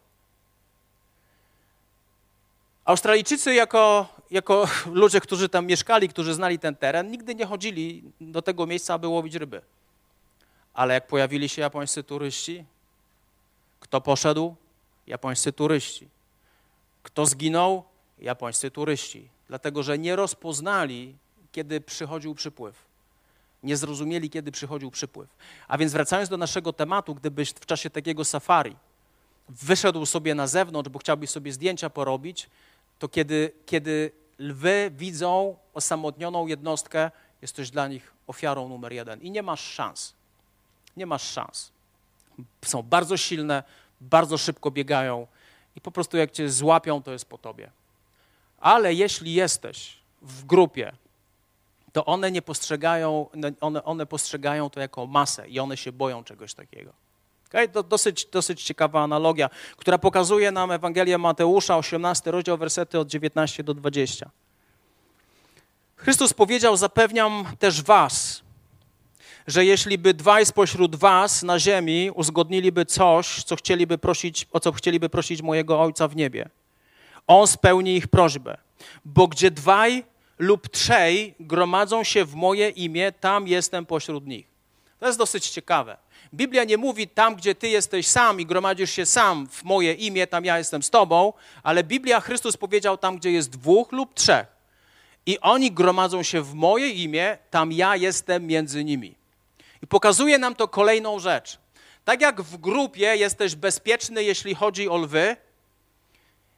[2.84, 4.68] Australijczycy, jako, jako
[5.02, 9.08] ludzie, którzy tam mieszkali, którzy znali ten teren, nigdy nie chodzili do tego miejsca, aby
[9.08, 9.62] łowić ryby.
[10.74, 12.64] Ale jak pojawili się japońscy turyści,
[13.80, 14.54] kto poszedł?
[15.06, 16.08] Japońscy turyści.
[17.02, 17.84] Kto zginął?
[18.18, 19.28] Japońscy turyści.
[19.48, 21.14] Dlatego, że nie rozpoznali,
[21.52, 22.91] kiedy przychodził przypływ.
[23.62, 25.28] Nie zrozumieli, kiedy przychodził przypływ.
[25.68, 28.76] A więc wracając do naszego tematu, gdybyś w czasie takiego safari
[29.48, 32.50] wyszedł sobie na zewnątrz, bo chciałbyś sobie zdjęcia porobić,
[32.98, 37.10] to kiedy, kiedy lwy widzą osamotnioną jednostkę,
[37.42, 40.14] jesteś dla nich ofiarą numer jeden i nie masz szans.
[40.96, 41.70] Nie masz szans.
[42.64, 43.62] Są bardzo silne,
[44.00, 45.26] bardzo szybko biegają
[45.76, 47.70] i po prostu jak cię złapią, to jest po tobie.
[48.60, 50.92] Ale jeśli jesteś w grupie,
[51.92, 53.26] to one nie postrzegają,
[53.60, 56.92] one, one postrzegają to jako masę i one się boją czegoś takiego.
[57.48, 57.68] Okay?
[57.68, 63.64] To dosyć, dosyć ciekawa analogia, która pokazuje nam Ewangelię Mateusza, 18 rozdział, wersety od 19
[63.64, 64.30] do 20.
[65.96, 68.42] Chrystus powiedział, zapewniam też was,
[69.46, 74.72] że jeśli by dwaj spośród was na ziemi uzgodniliby coś, co chcieliby prosić, o co
[74.72, 76.48] chcieliby prosić mojego Ojca w niebie,
[77.26, 78.58] On spełni ich prośbę.
[79.04, 80.04] Bo gdzie dwaj
[80.38, 84.46] lub trzej gromadzą się w moje imię, tam jestem pośród nich.
[85.00, 85.96] To jest dosyć ciekawe.
[86.34, 90.26] Biblia nie mówi tam, gdzie ty jesteś sam i gromadzisz się sam w moje imię,
[90.26, 94.46] tam ja jestem z tobą, ale Biblia, Chrystus powiedział tam, gdzie jest dwóch lub trzech.
[95.26, 99.14] I oni gromadzą się w moje imię, tam ja jestem między nimi.
[99.82, 101.58] I pokazuje nam to kolejną rzecz.
[102.04, 105.36] Tak jak w grupie jesteś bezpieczny, jeśli chodzi o lwy,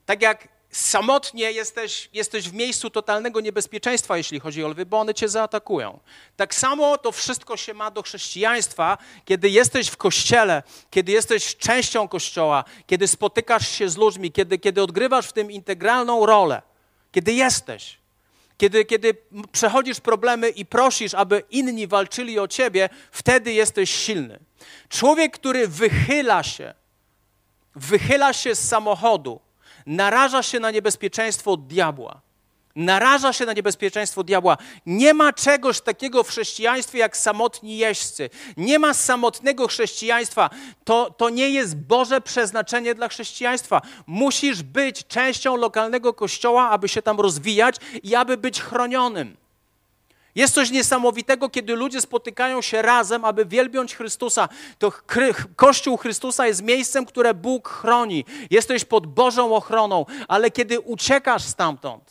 [0.06, 5.14] tak jak samotnie jesteś, jesteś w miejscu totalnego niebezpieczeństwa, jeśli chodzi o lwy, bo one
[5.14, 5.98] cię zaatakują.
[6.36, 12.08] Tak samo to wszystko się ma do chrześcijaństwa, kiedy jesteś w kościele, kiedy jesteś częścią
[12.08, 16.62] kościoła, kiedy spotykasz się z ludźmi, kiedy, kiedy odgrywasz w tym integralną rolę,
[17.12, 17.98] kiedy jesteś.
[18.58, 19.16] Kiedy, kiedy
[19.52, 24.38] przechodzisz problemy i prosisz, aby inni walczyli o ciebie, wtedy jesteś silny.
[24.88, 26.74] Człowiek, który wychyla się,
[27.74, 29.40] wychyla się z samochodu,
[29.86, 32.20] naraża się na niebezpieczeństwo diabła.
[32.76, 34.56] Naraża się na niebezpieczeństwo diabła.
[34.86, 38.30] Nie ma czegoś takiego w chrześcijaństwie jak samotni jeźdźcy.
[38.56, 40.50] Nie ma samotnego chrześcijaństwa.
[40.84, 43.82] To, to nie jest Boże przeznaczenie dla chrześcijaństwa.
[44.06, 49.36] Musisz być częścią lokalnego kościoła, aby się tam rozwijać i aby być chronionym.
[50.34, 54.48] Jest coś niesamowitego, kiedy ludzie spotykają się razem, aby wielbiąć Chrystusa.
[54.78, 54.92] To
[55.56, 58.24] Kościół Chrystusa jest miejscem, które Bóg chroni.
[58.50, 62.04] Jesteś pod Bożą ochroną, ale kiedy uciekasz stamtąd,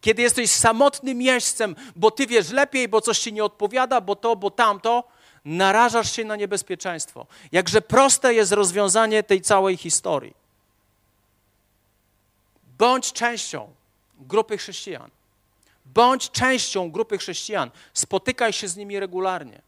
[0.00, 4.36] kiedy jesteś samotnym miejscem, bo ty wiesz lepiej, bo coś ci nie odpowiada, bo to,
[4.36, 5.04] bo tamto,
[5.44, 7.26] narażasz się na niebezpieczeństwo.
[7.52, 10.34] Jakże proste jest rozwiązanie tej całej historii.
[12.78, 13.68] Bądź częścią
[14.20, 15.10] grupy chrześcijan.
[15.94, 17.70] Bądź częścią grupy chrześcijan.
[17.94, 19.62] Spotykaj się z nimi regularnie.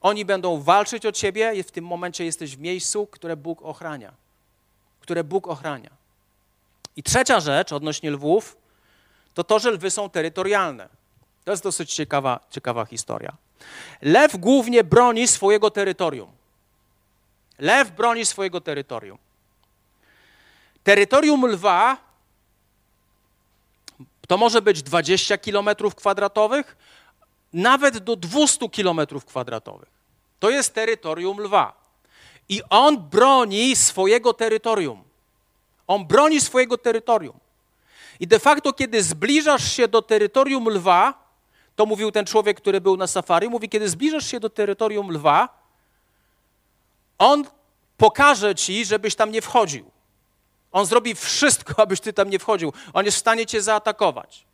[0.00, 4.12] Oni będą walczyć o ciebie w tym momencie jesteś w miejscu, które Bóg ochrania.
[5.00, 5.90] Które Bóg ochrania.
[6.96, 8.56] I trzecia rzecz odnośnie lwów,
[9.34, 10.88] to to, że lwy są terytorialne.
[11.44, 13.36] To jest dosyć ciekawa, ciekawa historia.
[14.02, 16.30] Lew głównie broni swojego terytorium.
[17.58, 19.18] Lew broni swojego terytorium.
[20.84, 22.05] Terytorium lwa
[24.26, 26.76] to może być 20 km kwadratowych,
[27.52, 29.88] nawet do 200 km kwadratowych.
[30.40, 31.72] To jest terytorium lwa.
[32.48, 35.04] I on broni swojego terytorium.
[35.86, 37.38] On broni swojego terytorium.
[38.20, 41.26] I de facto, kiedy zbliżasz się do terytorium lwa,
[41.76, 45.48] to mówił ten człowiek, który był na safari, mówi, kiedy zbliżasz się do terytorium lwa,
[47.18, 47.44] on
[47.96, 49.90] pokaże ci, żebyś tam nie wchodził.
[50.76, 52.72] On zrobi wszystko, abyś ty tam nie wchodził.
[52.92, 54.44] On jest w stanie cię zaatakować.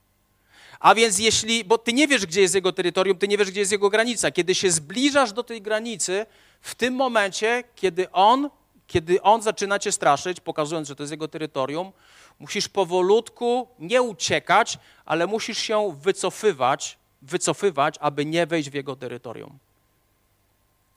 [0.81, 3.61] A więc jeśli, bo ty nie wiesz, gdzie jest jego terytorium, ty nie wiesz, gdzie
[3.61, 4.31] jest jego granica.
[4.31, 6.27] Kiedy się zbliżasz do tej granicy,
[6.61, 8.51] w tym momencie, kiedy on,
[8.87, 11.93] kiedy on zaczyna cię straszyć, pokazując, że to jest jego terytorium,
[12.39, 19.59] musisz powolutku nie uciekać, ale musisz się wycofywać, wycofywać, aby nie wejść w jego terytorium.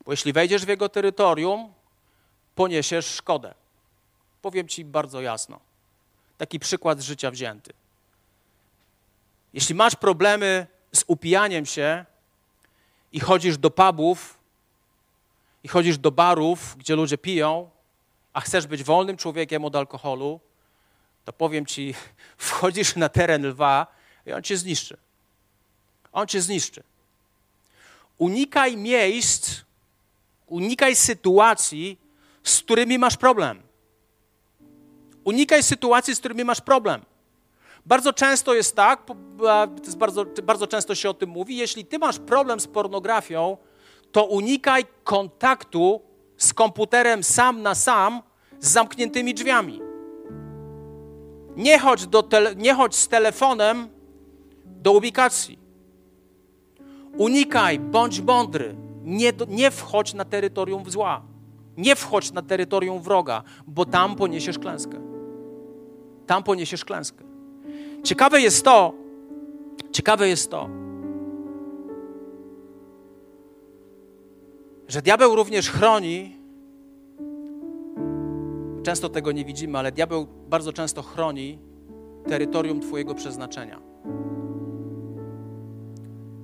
[0.05, 1.73] Bo jeśli wejdziesz w jego terytorium,
[2.55, 3.64] poniesiesz szkodę.
[4.45, 5.59] Powiem ci bardzo jasno.
[6.37, 7.73] Taki przykład z życia wzięty.
[9.53, 12.05] Jeśli masz problemy z upijaniem się
[13.11, 14.37] i chodzisz do pubów,
[15.63, 17.69] i chodzisz do barów, gdzie ludzie piją,
[18.33, 20.39] a chcesz być wolnym człowiekiem od alkoholu,
[21.25, 21.93] to powiem ci,
[22.37, 23.87] wchodzisz na teren lwa
[24.25, 24.97] i on cię zniszczy.
[26.11, 26.83] On cię zniszczy.
[28.17, 29.61] Unikaj miejsc,
[30.47, 31.97] unikaj sytuacji,
[32.43, 33.64] z którymi masz problem.
[35.25, 37.01] Unikaj sytuacji, z którymi masz problem.
[37.85, 39.01] Bardzo często jest tak,
[39.83, 43.57] jest bardzo, bardzo często się o tym mówi, jeśli ty masz problem z pornografią,
[44.11, 46.01] to unikaj kontaktu
[46.37, 48.21] z komputerem sam na sam
[48.59, 49.81] z zamkniętymi drzwiami.
[51.55, 53.89] Nie chodź, do tele, nie chodź z telefonem
[54.65, 55.59] do ubikacji.
[57.17, 58.75] Unikaj, bądź mądry.
[59.03, 61.21] Nie, nie wchodź na terytorium zła.
[61.77, 65.14] Nie wchodź na terytorium wroga, bo tam poniesiesz klęskę.
[66.27, 67.23] Tam poniesiesz klęskę.
[68.03, 68.93] Ciekawe jest to,
[69.91, 70.69] ciekawe jest to,
[74.87, 76.37] że diabeł również chroni,
[78.83, 81.59] często tego nie widzimy, ale diabeł bardzo często chroni
[82.27, 83.81] terytorium Twojego przeznaczenia.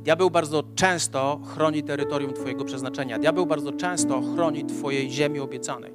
[0.03, 3.19] Diabeł bardzo często chroni terytorium Twojego przeznaczenia.
[3.19, 5.93] Diabeł bardzo często chroni Twojej ziemi obiecanej.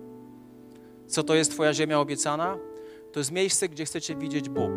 [1.07, 2.57] Co to jest Twoja ziemia obiecana?
[3.17, 4.71] To jest miejsce, gdzie chcecie widzieć Bóg.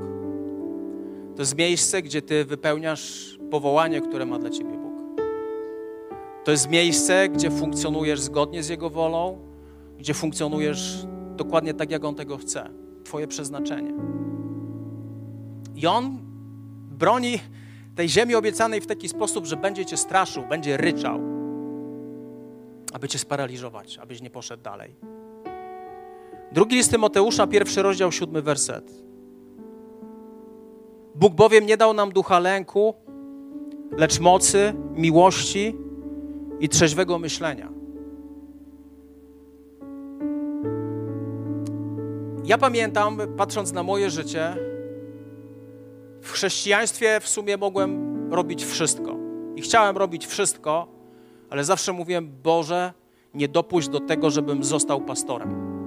[1.35, 5.21] To jest miejsce, gdzie Ty wypełniasz powołanie, które ma dla Ciebie Bóg.
[6.43, 9.37] To jest miejsce, gdzie funkcjonujesz zgodnie z Jego wolą,
[9.97, 12.69] gdzie funkcjonujesz dokładnie tak, jak On tego chce.
[13.03, 13.93] Twoje przeznaczenie.
[15.75, 16.17] I On
[16.91, 17.39] broni
[17.95, 21.19] tej ziemi obiecanej w taki sposób, że będzie cię straszył, będzie ryczał,
[22.93, 25.18] aby cię sparaliżować, abyś nie poszedł dalej.
[26.51, 29.03] Drugi list Tymoteusza, pierwszy rozdział, siódmy werset.
[31.15, 32.93] Bóg bowiem nie dał nam ducha lęku,
[33.97, 35.75] lecz mocy, miłości
[36.59, 37.69] i trzeźwego myślenia.
[42.45, 44.55] Ja pamiętam, patrząc na moje życie,
[46.21, 49.15] w chrześcijaństwie w sumie mogłem robić wszystko.
[49.55, 50.87] I chciałem robić wszystko,
[51.49, 52.93] ale zawsze mówiłem: Boże,
[53.33, 55.78] nie dopuść do tego, żebym został pastorem.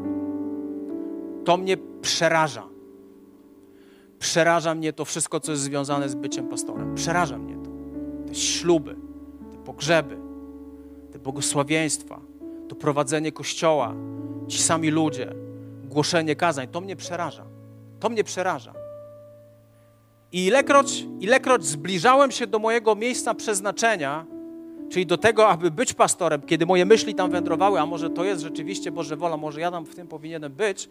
[1.45, 2.69] To mnie przeraża.
[4.19, 6.95] Przeraża mnie to wszystko, co jest związane z byciem pastorem.
[6.95, 7.71] Przeraża mnie to.
[8.29, 8.97] Te śluby,
[9.53, 10.17] te pogrzeby,
[11.13, 12.21] te błogosławieństwa,
[12.69, 13.95] to prowadzenie kościoła,
[14.49, 15.35] ci sami ludzie,
[15.85, 16.69] głoszenie kazań.
[16.69, 17.45] To mnie przeraża.
[18.01, 18.73] To mnie przeraża.
[20.33, 24.27] I ilekroć, ilekroć zbliżałem się do mojego miejsca przeznaczenia,
[24.91, 28.43] czyli do tego, aby być pastorem, kiedy moje myśli tam wędrowały, a może to jest
[28.43, 30.89] rzeczywiście Boże wola, może ja tam w tym powinienem być,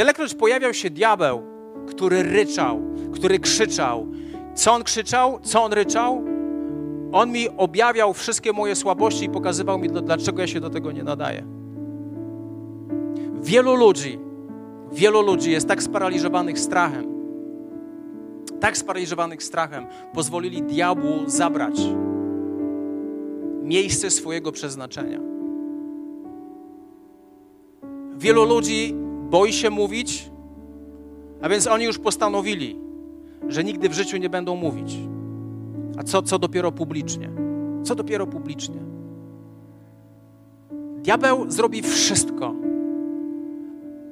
[0.00, 1.42] tylekroć pojawiał się diabeł,
[1.86, 2.80] który ryczał,
[3.12, 4.06] który krzyczał.
[4.54, 5.38] Co on krzyczał?
[5.42, 6.24] Co on ryczał?
[7.12, 11.02] On mi objawiał wszystkie moje słabości i pokazywał mi, dlaczego ja się do tego nie
[11.02, 11.44] nadaję.
[13.42, 14.18] Wielu ludzi,
[14.92, 17.06] wielu ludzi jest tak sparaliżowanych strachem,
[18.60, 21.80] tak sparaliżowanych strachem, pozwolili diabłu zabrać
[23.62, 25.20] miejsce swojego przeznaczenia.
[28.16, 28.99] Wielu ludzi
[29.30, 30.30] boi się mówić,
[31.42, 32.76] a więc oni już postanowili,
[33.48, 34.98] że nigdy w życiu nie będą mówić.
[35.98, 37.30] A co, co dopiero publicznie?
[37.82, 38.80] Co dopiero publicznie?
[41.02, 42.54] Diabeł zrobi wszystko,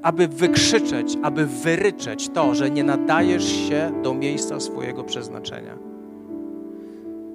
[0.02, 5.78] aby wykrzyczeć, aby wyryczeć to, że nie nadajesz się do miejsca swojego przeznaczenia.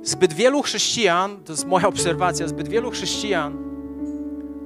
[0.03, 3.57] Zbyt wielu chrześcijan, to jest moja obserwacja, zbyt wielu chrześcijan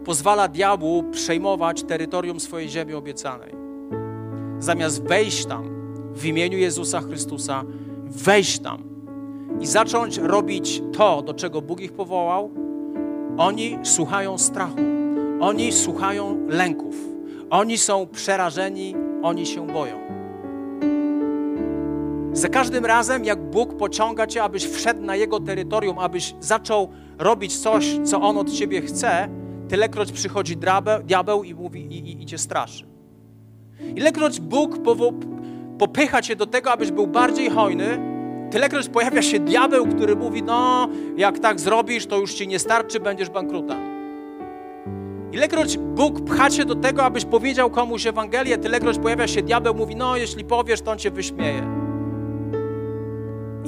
[0.07, 3.53] pozwala diabłu przejmować terytorium swojej ziemi obiecanej.
[4.59, 5.69] Zamiast wejść tam
[6.13, 7.63] w imieniu Jezusa Chrystusa,
[8.05, 8.83] wejść tam
[9.61, 12.51] i zacząć robić to, do czego Bóg ich powołał,
[13.37, 14.77] oni słuchają strachu,
[15.39, 17.17] oni słuchają lęków
[17.49, 19.97] oni są przerażeni, oni się boją.
[22.33, 26.89] Za każdym razem, jak Bóg pociąga cię, abyś wszedł na Jego terytorium, abyś zaczął
[27.19, 29.29] robić coś, co On od ciebie chce,
[29.69, 30.57] tylekroć przychodzi
[31.03, 32.85] diabeł, i mówi i, i, i cię straszy.
[33.95, 34.77] Ilekroć Bóg
[35.79, 37.99] popycha cię do tego, abyś był bardziej hojny,
[38.51, 42.99] tylekroć pojawia się diabeł, który mówi, no, jak tak zrobisz, to już ci nie starczy,
[42.99, 43.97] będziesz bankrutem.
[45.31, 49.95] Ilekroć Bóg pcha cię do tego, abyś powiedział komuś Ewangelię, tylekroć pojawia się diabeł, mówi,
[49.95, 51.86] no jeśli powiesz, to on cię wyśmieje.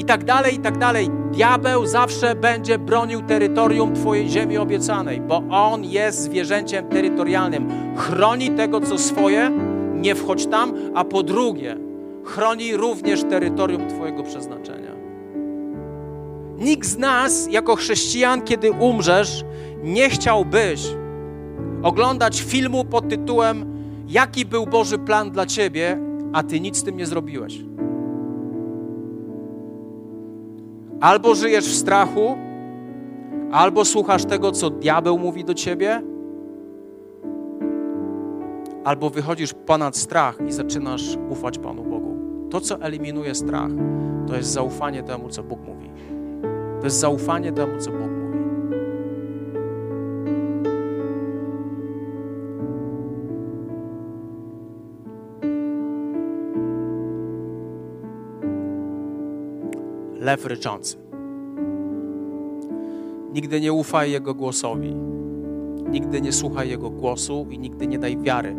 [0.10, 1.10] Tak dalej, i tak dalej.
[1.32, 7.68] Diabeł zawsze będzie bronił terytorium Twojej ziemi obiecanej, bo on jest zwierzęciem terytorialnym.
[7.98, 9.52] Chroni tego, co swoje,
[9.94, 11.78] nie wchodź tam, a po drugie,
[12.24, 14.92] chroni również terytorium Twojego przeznaczenia.
[16.58, 19.46] Nikt z nas, jako chrześcijan, kiedy umrzesz,
[19.84, 20.88] nie chciałbyś,
[21.84, 23.66] oglądać filmu pod tytułem
[24.08, 25.98] Jaki był Boży plan dla ciebie,
[26.34, 27.60] a ty nic z tym nie zrobiłeś.
[31.02, 32.38] Albo żyjesz w strachu,
[33.52, 36.02] albo słuchasz tego, co diabeł mówi do ciebie,
[38.84, 42.18] albo wychodzisz ponad strach i zaczynasz ufać Panu Bogu.
[42.50, 43.72] To, co eliminuje strach,
[44.28, 45.90] to jest zaufanie temu, co Bóg mówi.
[46.80, 48.19] To jest zaufanie temu, co Bóg mówi.
[60.30, 60.98] Lew ryczący.
[63.34, 64.96] Nigdy nie ufaj Jego głosowi.
[65.90, 68.56] Nigdy nie słuchaj Jego głosu i nigdy nie daj wiary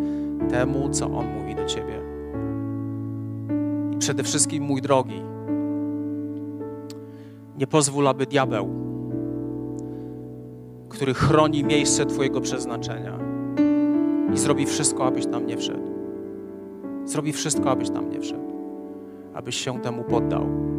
[0.49, 2.01] temu, co On mówi do Ciebie.
[3.95, 5.23] I przede wszystkim, mój drogi,
[7.59, 8.69] nie pozwól, aby diabeł,
[10.89, 13.19] który chroni miejsce Twojego przeznaczenia
[14.35, 15.91] i zrobi wszystko, abyś tam nie wszedł.
[17.05, 18.51] Zrobi wszystko, abyś tam nie wszedł.
[19.35, 20.70] Abyś się temu poddał.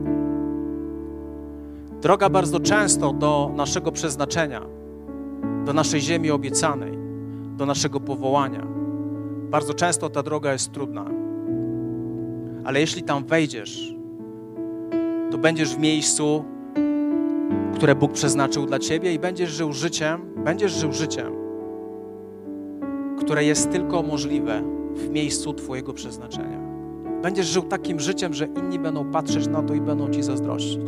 [2.02, 4.62] Droga bardzo często do naszego przeznaczenia,
[5.66, 6.98] do naszej ziemi obiecanej,
[7.58, 8.68] do naszego powołania.
[9.50, 11.06] Bardzo często ta droga jest trudna.
[12.64, 13.96] Ale jeśli tam wejdziesz,
[15.32, 16.46] to będziesz w miejscu,
[17.76, 21.34] które Bóg przeznaczył dla ciebie i będziesz żył życiem, będziesz żył życiem,
[23.20, 24.64] które jest tylko możliwe
[24.96, 26.60] w miejscu twojego przeznaczenia.
[27.22, 30.88] Będziesz żył takim życiem, że inni będą patrzeć na to i będą ci zazdrościć.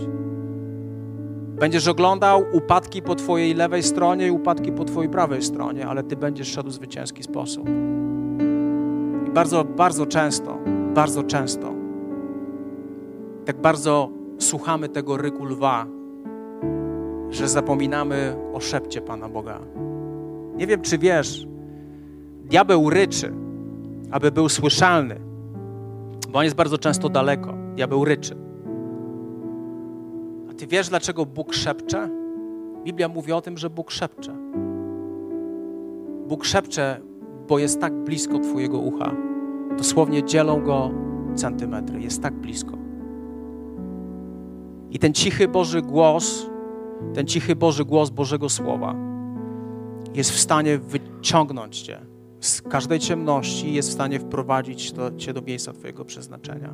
[1.59, 6.15] Będziesz oglądał upadki po Twojej lewej stronie i upadki po Twojej prawej stronie, ale Ty
[6.15, 7.69] będziesz szedł w zwycięski sposób.
[9.27, 10.57] I bardzo, bardzo często,
[10.93, 11.73] bardzo często,
[13.45, 15.85] tak bardzo słuchamy tego ryku lwa,
[17.29, 19.59] że zapominamy o szepcie Pana Boga.
[20.55, 21.47] Nie wiem, czy wiesz,
[22.43, 23.33] diabeł ryczy,
[24.11, 25.19] aby był słyszalny,
[26.29, 27.53] bo on jest bardzo często daleko.
[27.75, 28.35] Diabeł ryczy.
[30.57, 32.09] Ty wiesz, dlaczego Bóg szepcze?
[32.83, 34.35] Biblia mówi o tym, że Bóg szepcze.
[36.27, 37.01] Bóg szepcze,
[37.47, 39.15] bo jest tak blisko Twojego ucha.
[39.77, 40.91] Dosłownie dzielą go
[41.35, 42.01] centymetry.
[42.01, 42.77] Jest tak blisko.
[44.91, 46.49] I ten cichy Boży głos,
[47.13, 48.95] ten cichy Boży głos Bożego Słowa
[50.13, 51.99] jest w stanie wyciągnąć Cię
[52.39, 56.73] z każdej ciemności, jest w stanie wprowadzić to, Cię do miejsca Twojego przeznaczenia.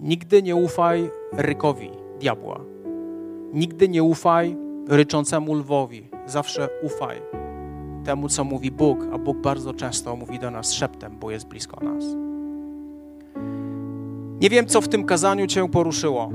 [0.00, 2.60] Nigdy nie ufaj rykowi diabła.
[3.52, 4.56] Nigdy nie ufaj
[4.88, 6.08] ryczącemu lwowi.
[6.26, 7.22] Zawsze ufaj
[8.04, 11.84] temu, co mówi Bóg, a Bóg bardzo często mówi do nas szeptem, bo jest blisko
[11.84, 12.04] nas.
[14.40, 16.30] Nie wiem, co w tym kazaniu Cię poruszyło.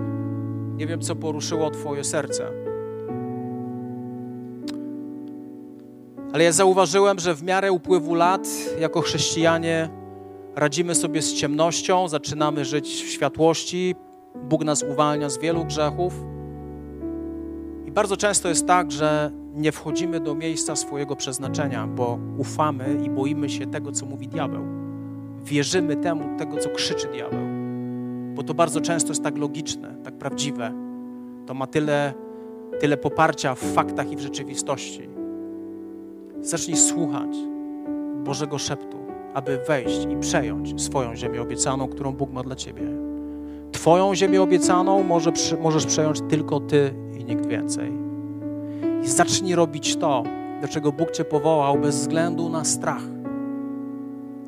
[0.78, 2.48] Nie wiem, co poruszyło Twoje serce.
[6.34, 8.48] Ale ja zauważyłem, że w miarę upływu lat,
[8.80, 9.90] jako chrześcijanie,
[10.56, 13.96] radzimy sobie z ciemnością, zaczynamy żyć w światłości,
[14.36, 16.14] Bóg nas uwalnia z wielu grzechów.
[17.86, 23.10] I bardzo często jest tak, że nie wchodzimy do miejsca swojego przeznaczenia, bo ufamy i
[23.10, 24.64] boimy się tego, co mówi diabeł.
[25.44, 27.40] Wierzymy temu, tego, co krzyczy diabeł.
[28.36, 30.74] Bo to bardzo często jest tak logiczne, tak prawdziwe.
[31.46, 32.14] To ma tyle,
[32.80, 35.10] tyle poparcia w faktach i w rzeczywistości.
[36.42, 37.38] Zacznij słuchać
[38.24, 38.98] Bożego szeptu,
[39.34, 43.09] aby wejść i przejąć swoją ziemię obiecaną, którą Bóg ma dla Ciebie.
[43.72, 47.92] Twoją ziemię obiecaną może, możesz przejąć tylko Ty i nikt więcej.
[49.04, 50.24] I zacznij robić to,
[50.62, 53.04] do czego Bóg Cię powołał, bez względu na strach.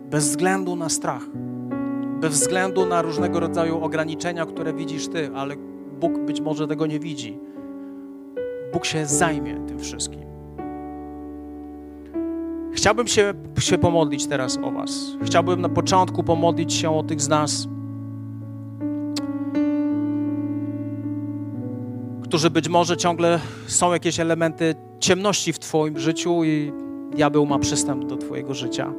[0.10, 1.24] Bez względu na strach.
[2.22, 5.56] Bez względu na różnego rodzaju ograniczenia, które widzisz Ty, ale
[6.00, 7.40] Bóg być może tego nie widzi.
[8.74, 10.22] Bóg się zajmie tym wszystkim.
[12.74, 15.18] Chciałbym się, się pomodlić teraz o Was.
[15.24, 17.68] Chciałbym na początku pomodlić się o tych z nas,
[22.32, 26.72] którzy być może ciągle są jakieś elementy ciemności w Twoim życiu i
[27.16, 28.94] diabeł ma przystęp do Twojego życia.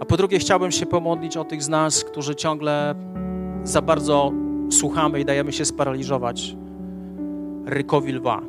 [0.00, 2.94] A po drugie, chciałbym się pomodlić o tych z nas, którzy ciągle
[3.64, 4.32] za bardzo
[4.70, 6.56] słuchamy i dajemy się sparaliżować
[7.66, 8.42] rykowi lwa.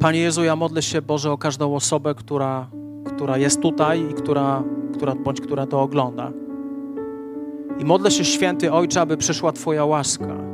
[0.00, 2.66] Panie Jezu, ja modlę się, Boże, o każdą osobę, która,
[3.06, 4.62] która jest tutaj i która,
[4.94, 6.32] która, bądź która to ogląda.
[7.78, 10.51] I modlę się, święty Ojcze, aby przyszła Twoja łaska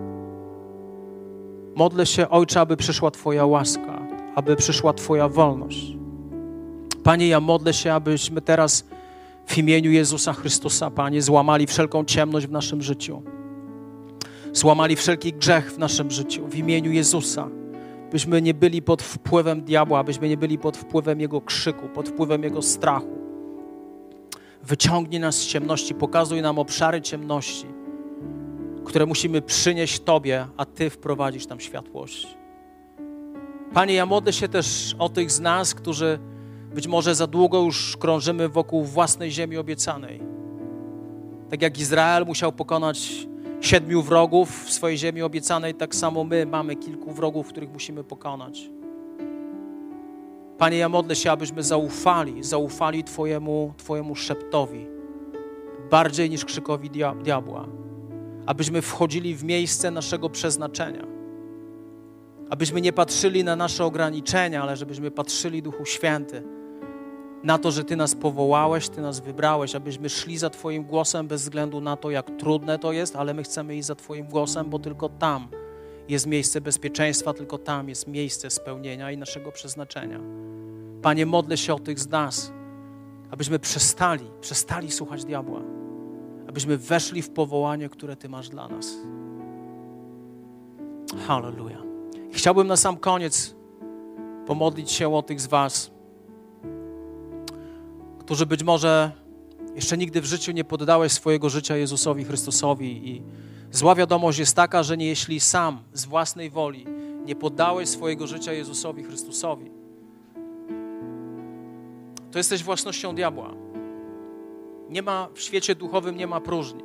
[1.78, 5.96] Modlę się, Ojcze, aby przyszła Twoja łaska, aby przyszła Twoja wolność.
[7.04, 8.84] Panie, ja modlę się, abyśmy teraz
[9.46, 13.22] w imieniu Jezusa Chrystusa, Panie, złamali wszelką ciemność w naszym życiu.
[14.52, 17.48] Złamali wszelki grzech w naszym życiu w imieniu Jezusa.
[18.12, 22.42] Byśmy nie byli pod wpływem diabła, byśmy nie byli pod wpływem Jego krzyku, pod wpływem
[22.42, 23.18] Jego strachu.
[24.62, 27.77] Wyciągnij nas z ciemności, pokazuj nam obszary ciemności
[28.88, 32.38] które musimy przynieść Tobie, a Ty wprowadzisz tam światłość.
[33.72, 36.18] Panie, ja modlę się też o tych z nas, którzy
[36.74, 40.22] Być może za długo już krążymy wokół własnej ziemi obiecanej.
[41.50, 43.26] Tak jak Izrael musiał pokonać
[43.60, 48.70] siedmiu wrogów w swojej ziemi obiecanej, tak samo my mamy kilku wrogów, których musimy pokonać.
[50.58, 54.86] Panie, ja modlę się, abyśmy zaufali, zaufali Twojemu, Twojemu szeptowi,
[55.90, 56.90] bardziej niż krzykowi
[57.22, 57.68] diabła.
[58.48, 61.06] Abyśmy wchodzili w miejsce naszego przeznaczenia.
[62.50, 66.42] Abyśmy nie patrzyli na nasze ograniczenia, ale żebyśmy patrzyli, Duchu Święty,
[67.42, 71.42] na to, że Ty nas powołałeś, Ty nas wybrałeś, abyśmy szli za Twoim głosem bez
[71.42, 74.78] względu na to, jak trudne to jest, ale my chcemy iść za Twoim głosem, bo
[74.78, 75.48] tylko tam
[76.08, 80.20] jest miejsce bezpieczeństwa, tylko tam jest miejsce spełnienia i naszego przeznaczenia.
[81.02, 82.52] Panie, modlę się o tych z nas,
[83.30, 85.60] abyśmy przestali, przestali słuchać diabła,
[86.48, 88.96] abyśmy weszli w powołanie, które Ty masz dla nas.
[91.26, 91.82] Hallelujah.
[92.32, 93.54] Chciałbym na sam koniec
[94.46, 95.90] pomodlić się o tych z Was,
[98.18, 99.12] którzy być może
[99.74, 103.22] jeszcze nigdy w życiu nie poddałeś swojego życia Jezusowi Chrystusowi i
[103.72, 106.86] zła wiadomość jest taka, że nie jeśli sam z własnej woli
[107.24, 109.70] nie poddałeś swojego życia Jezusowi Chrystusowi,
[112.30, 113.67] to jesteś własnością diabła.
[114.88, 116.84] Nie ma w świecie duchowym nie ma próżni.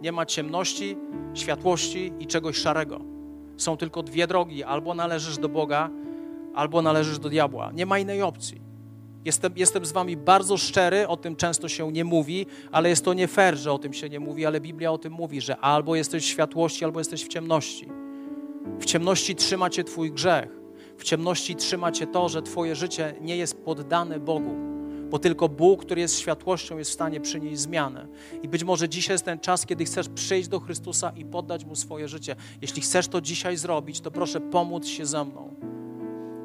[0.00, 0.96] Nie ma ciemności,
[1.34, 3.00] światłości i czegoś szarego.
[3.56, 5.90] Są tylko dwie drogi: albo należysz do Boga,
[6.54, 7.72] albo należysz do diabła.
[7.72, 8.60] Nie ma innej opcji.
[9.24, 13.14] Jestem, jestem z wami bardzo szczery, o tym często się nie mówi, ale jest to
[13.14, 15.96] nie fair, że o tym się nie mówi, ale Biblia o tym mówi, że albo
[15.96, 17.88] jesteś w światłości, albo jesteś w ciemności.
[18.80, 20.48] W ciemności trzyma cię twój grzech.
[20.96, 24.54] W ciemności trzyma cię to, że twoje życie nie jest poddane Bogu,
[25.10, 28.06] bo tylko Bóg, który jest światłością, jest w stanie przynieść zmianę.
[28.42, 31.76] I być może dzisiaj jest ten czas, kiedy chcesz przyjść do Chrystusa i poddać Mu
[31.76, 32.36] swoje życie.
[32.62, 35.54] Jeśli chcesz to dzisiaj zrobić, to proszę pomóc się ze mną.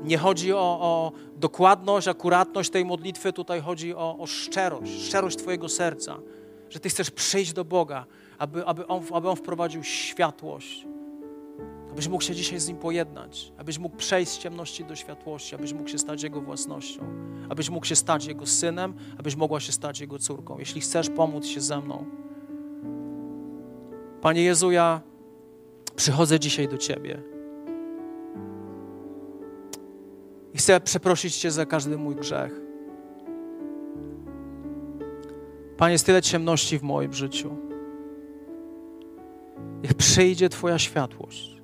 [0.03, 5.69] Nie chodzi o, o dokładność, akuratność tej modlitwy, tutaj chodzi o, o szczerość, szczerość Twojego
[5.69, 6.17] serca,
[6.69, 8.05] że Ty chcesz przyjść do Boga,
[8.37, 10.85] aby, aby, on, aby On wprowadził światłość,
[11.91, 15.73] abyś mógł się dzisiaj z Nim pojednać, abyś mógł przejść z ciemności do światłości, abyś
[15.73, 17.01] mógł się stać Jego własnością,
[17.49, 20.59] abyś mógł się stać Jego synem, abyś mogła się stać Jego córką.
[20.59, 22.05] Jeśli chcesz pomóc się ze mną.
[24.21, 25.01] Panie Jezu, ja
[25.95, 27.21] przychodzę dzisiaj do Ciebie.
[30.53, 32.61] I chcę przeprosić Cię za każdy mój grzech.
[35.77, 37.57] Panie, jest tyle ciemności w moim życiu.
[39.83, 41.60] Niech przyjdzie Twoja światłość.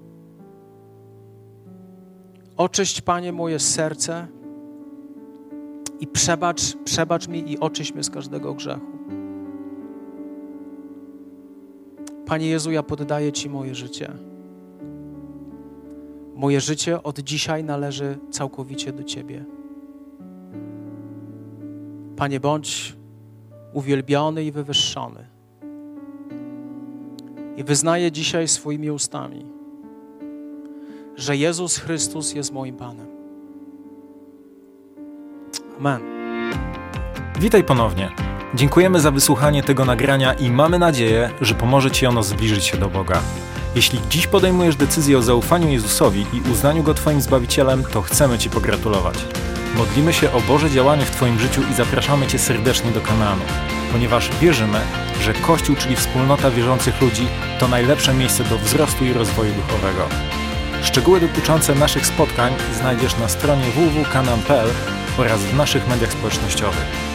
[2.58, 4.28] Oczyść, Panie, moje serce
[6.00, 8.98] i przebacz, przebacz mi i oczyść mnie z każdego grzechu.
[12.26, 14.12] Panie Jezu, ja poddaję Ci moje życie.
[16.36, 19.46] Moje życie od dzisiaj należy całkowicie do Ciebie.
[22.16, 22.96] Panie, bądź
[23.74, 25.28] uwielbiony i wywyższony.
[27.58, 29.57] I wyznaję dzisiaj swoimi ustami,
[31.18, 33.08] że Jezus Chrystus jest moim Panem.
[35.80, 36.02] Amen.
[37.40, 38.12] Witaj ponownie.
[38.56, 42.90] Dziękujemy za wysłuchanie tego nagrania i mamy nadzieję, że pomoże Ci ono zbliżyć się do
[42.90, 43.22] Boga.
[43.76, 48.50] Jeśli dziś podejmujesz decyzję o zaufaniu Jezusowi i uznaniu Go Twoim Zbawicielem, to chcemy Ci
[48.50, 49.16] pogratulować.
[49.78, 53.44] Modlimy się o Boże działanie w Twoim życiu i zapraszamy Cię serdecznie do Kanaanu,
[53.92, 54.80] ponieważ wierzymy,
[55.22, 57.28] że Kościół, czyli wspólnota wierzących ludzi,
[57.60, 60.08] to najlepsze miejsce do wzrostu i rozwoju duchowego.
[60.84, 64.70] Szczegóły dotyczące naszych spotkań znajdziesz na stronie www.kanan.pl
[65.18, 67.07] oraz w naszych mediach społecznościowych.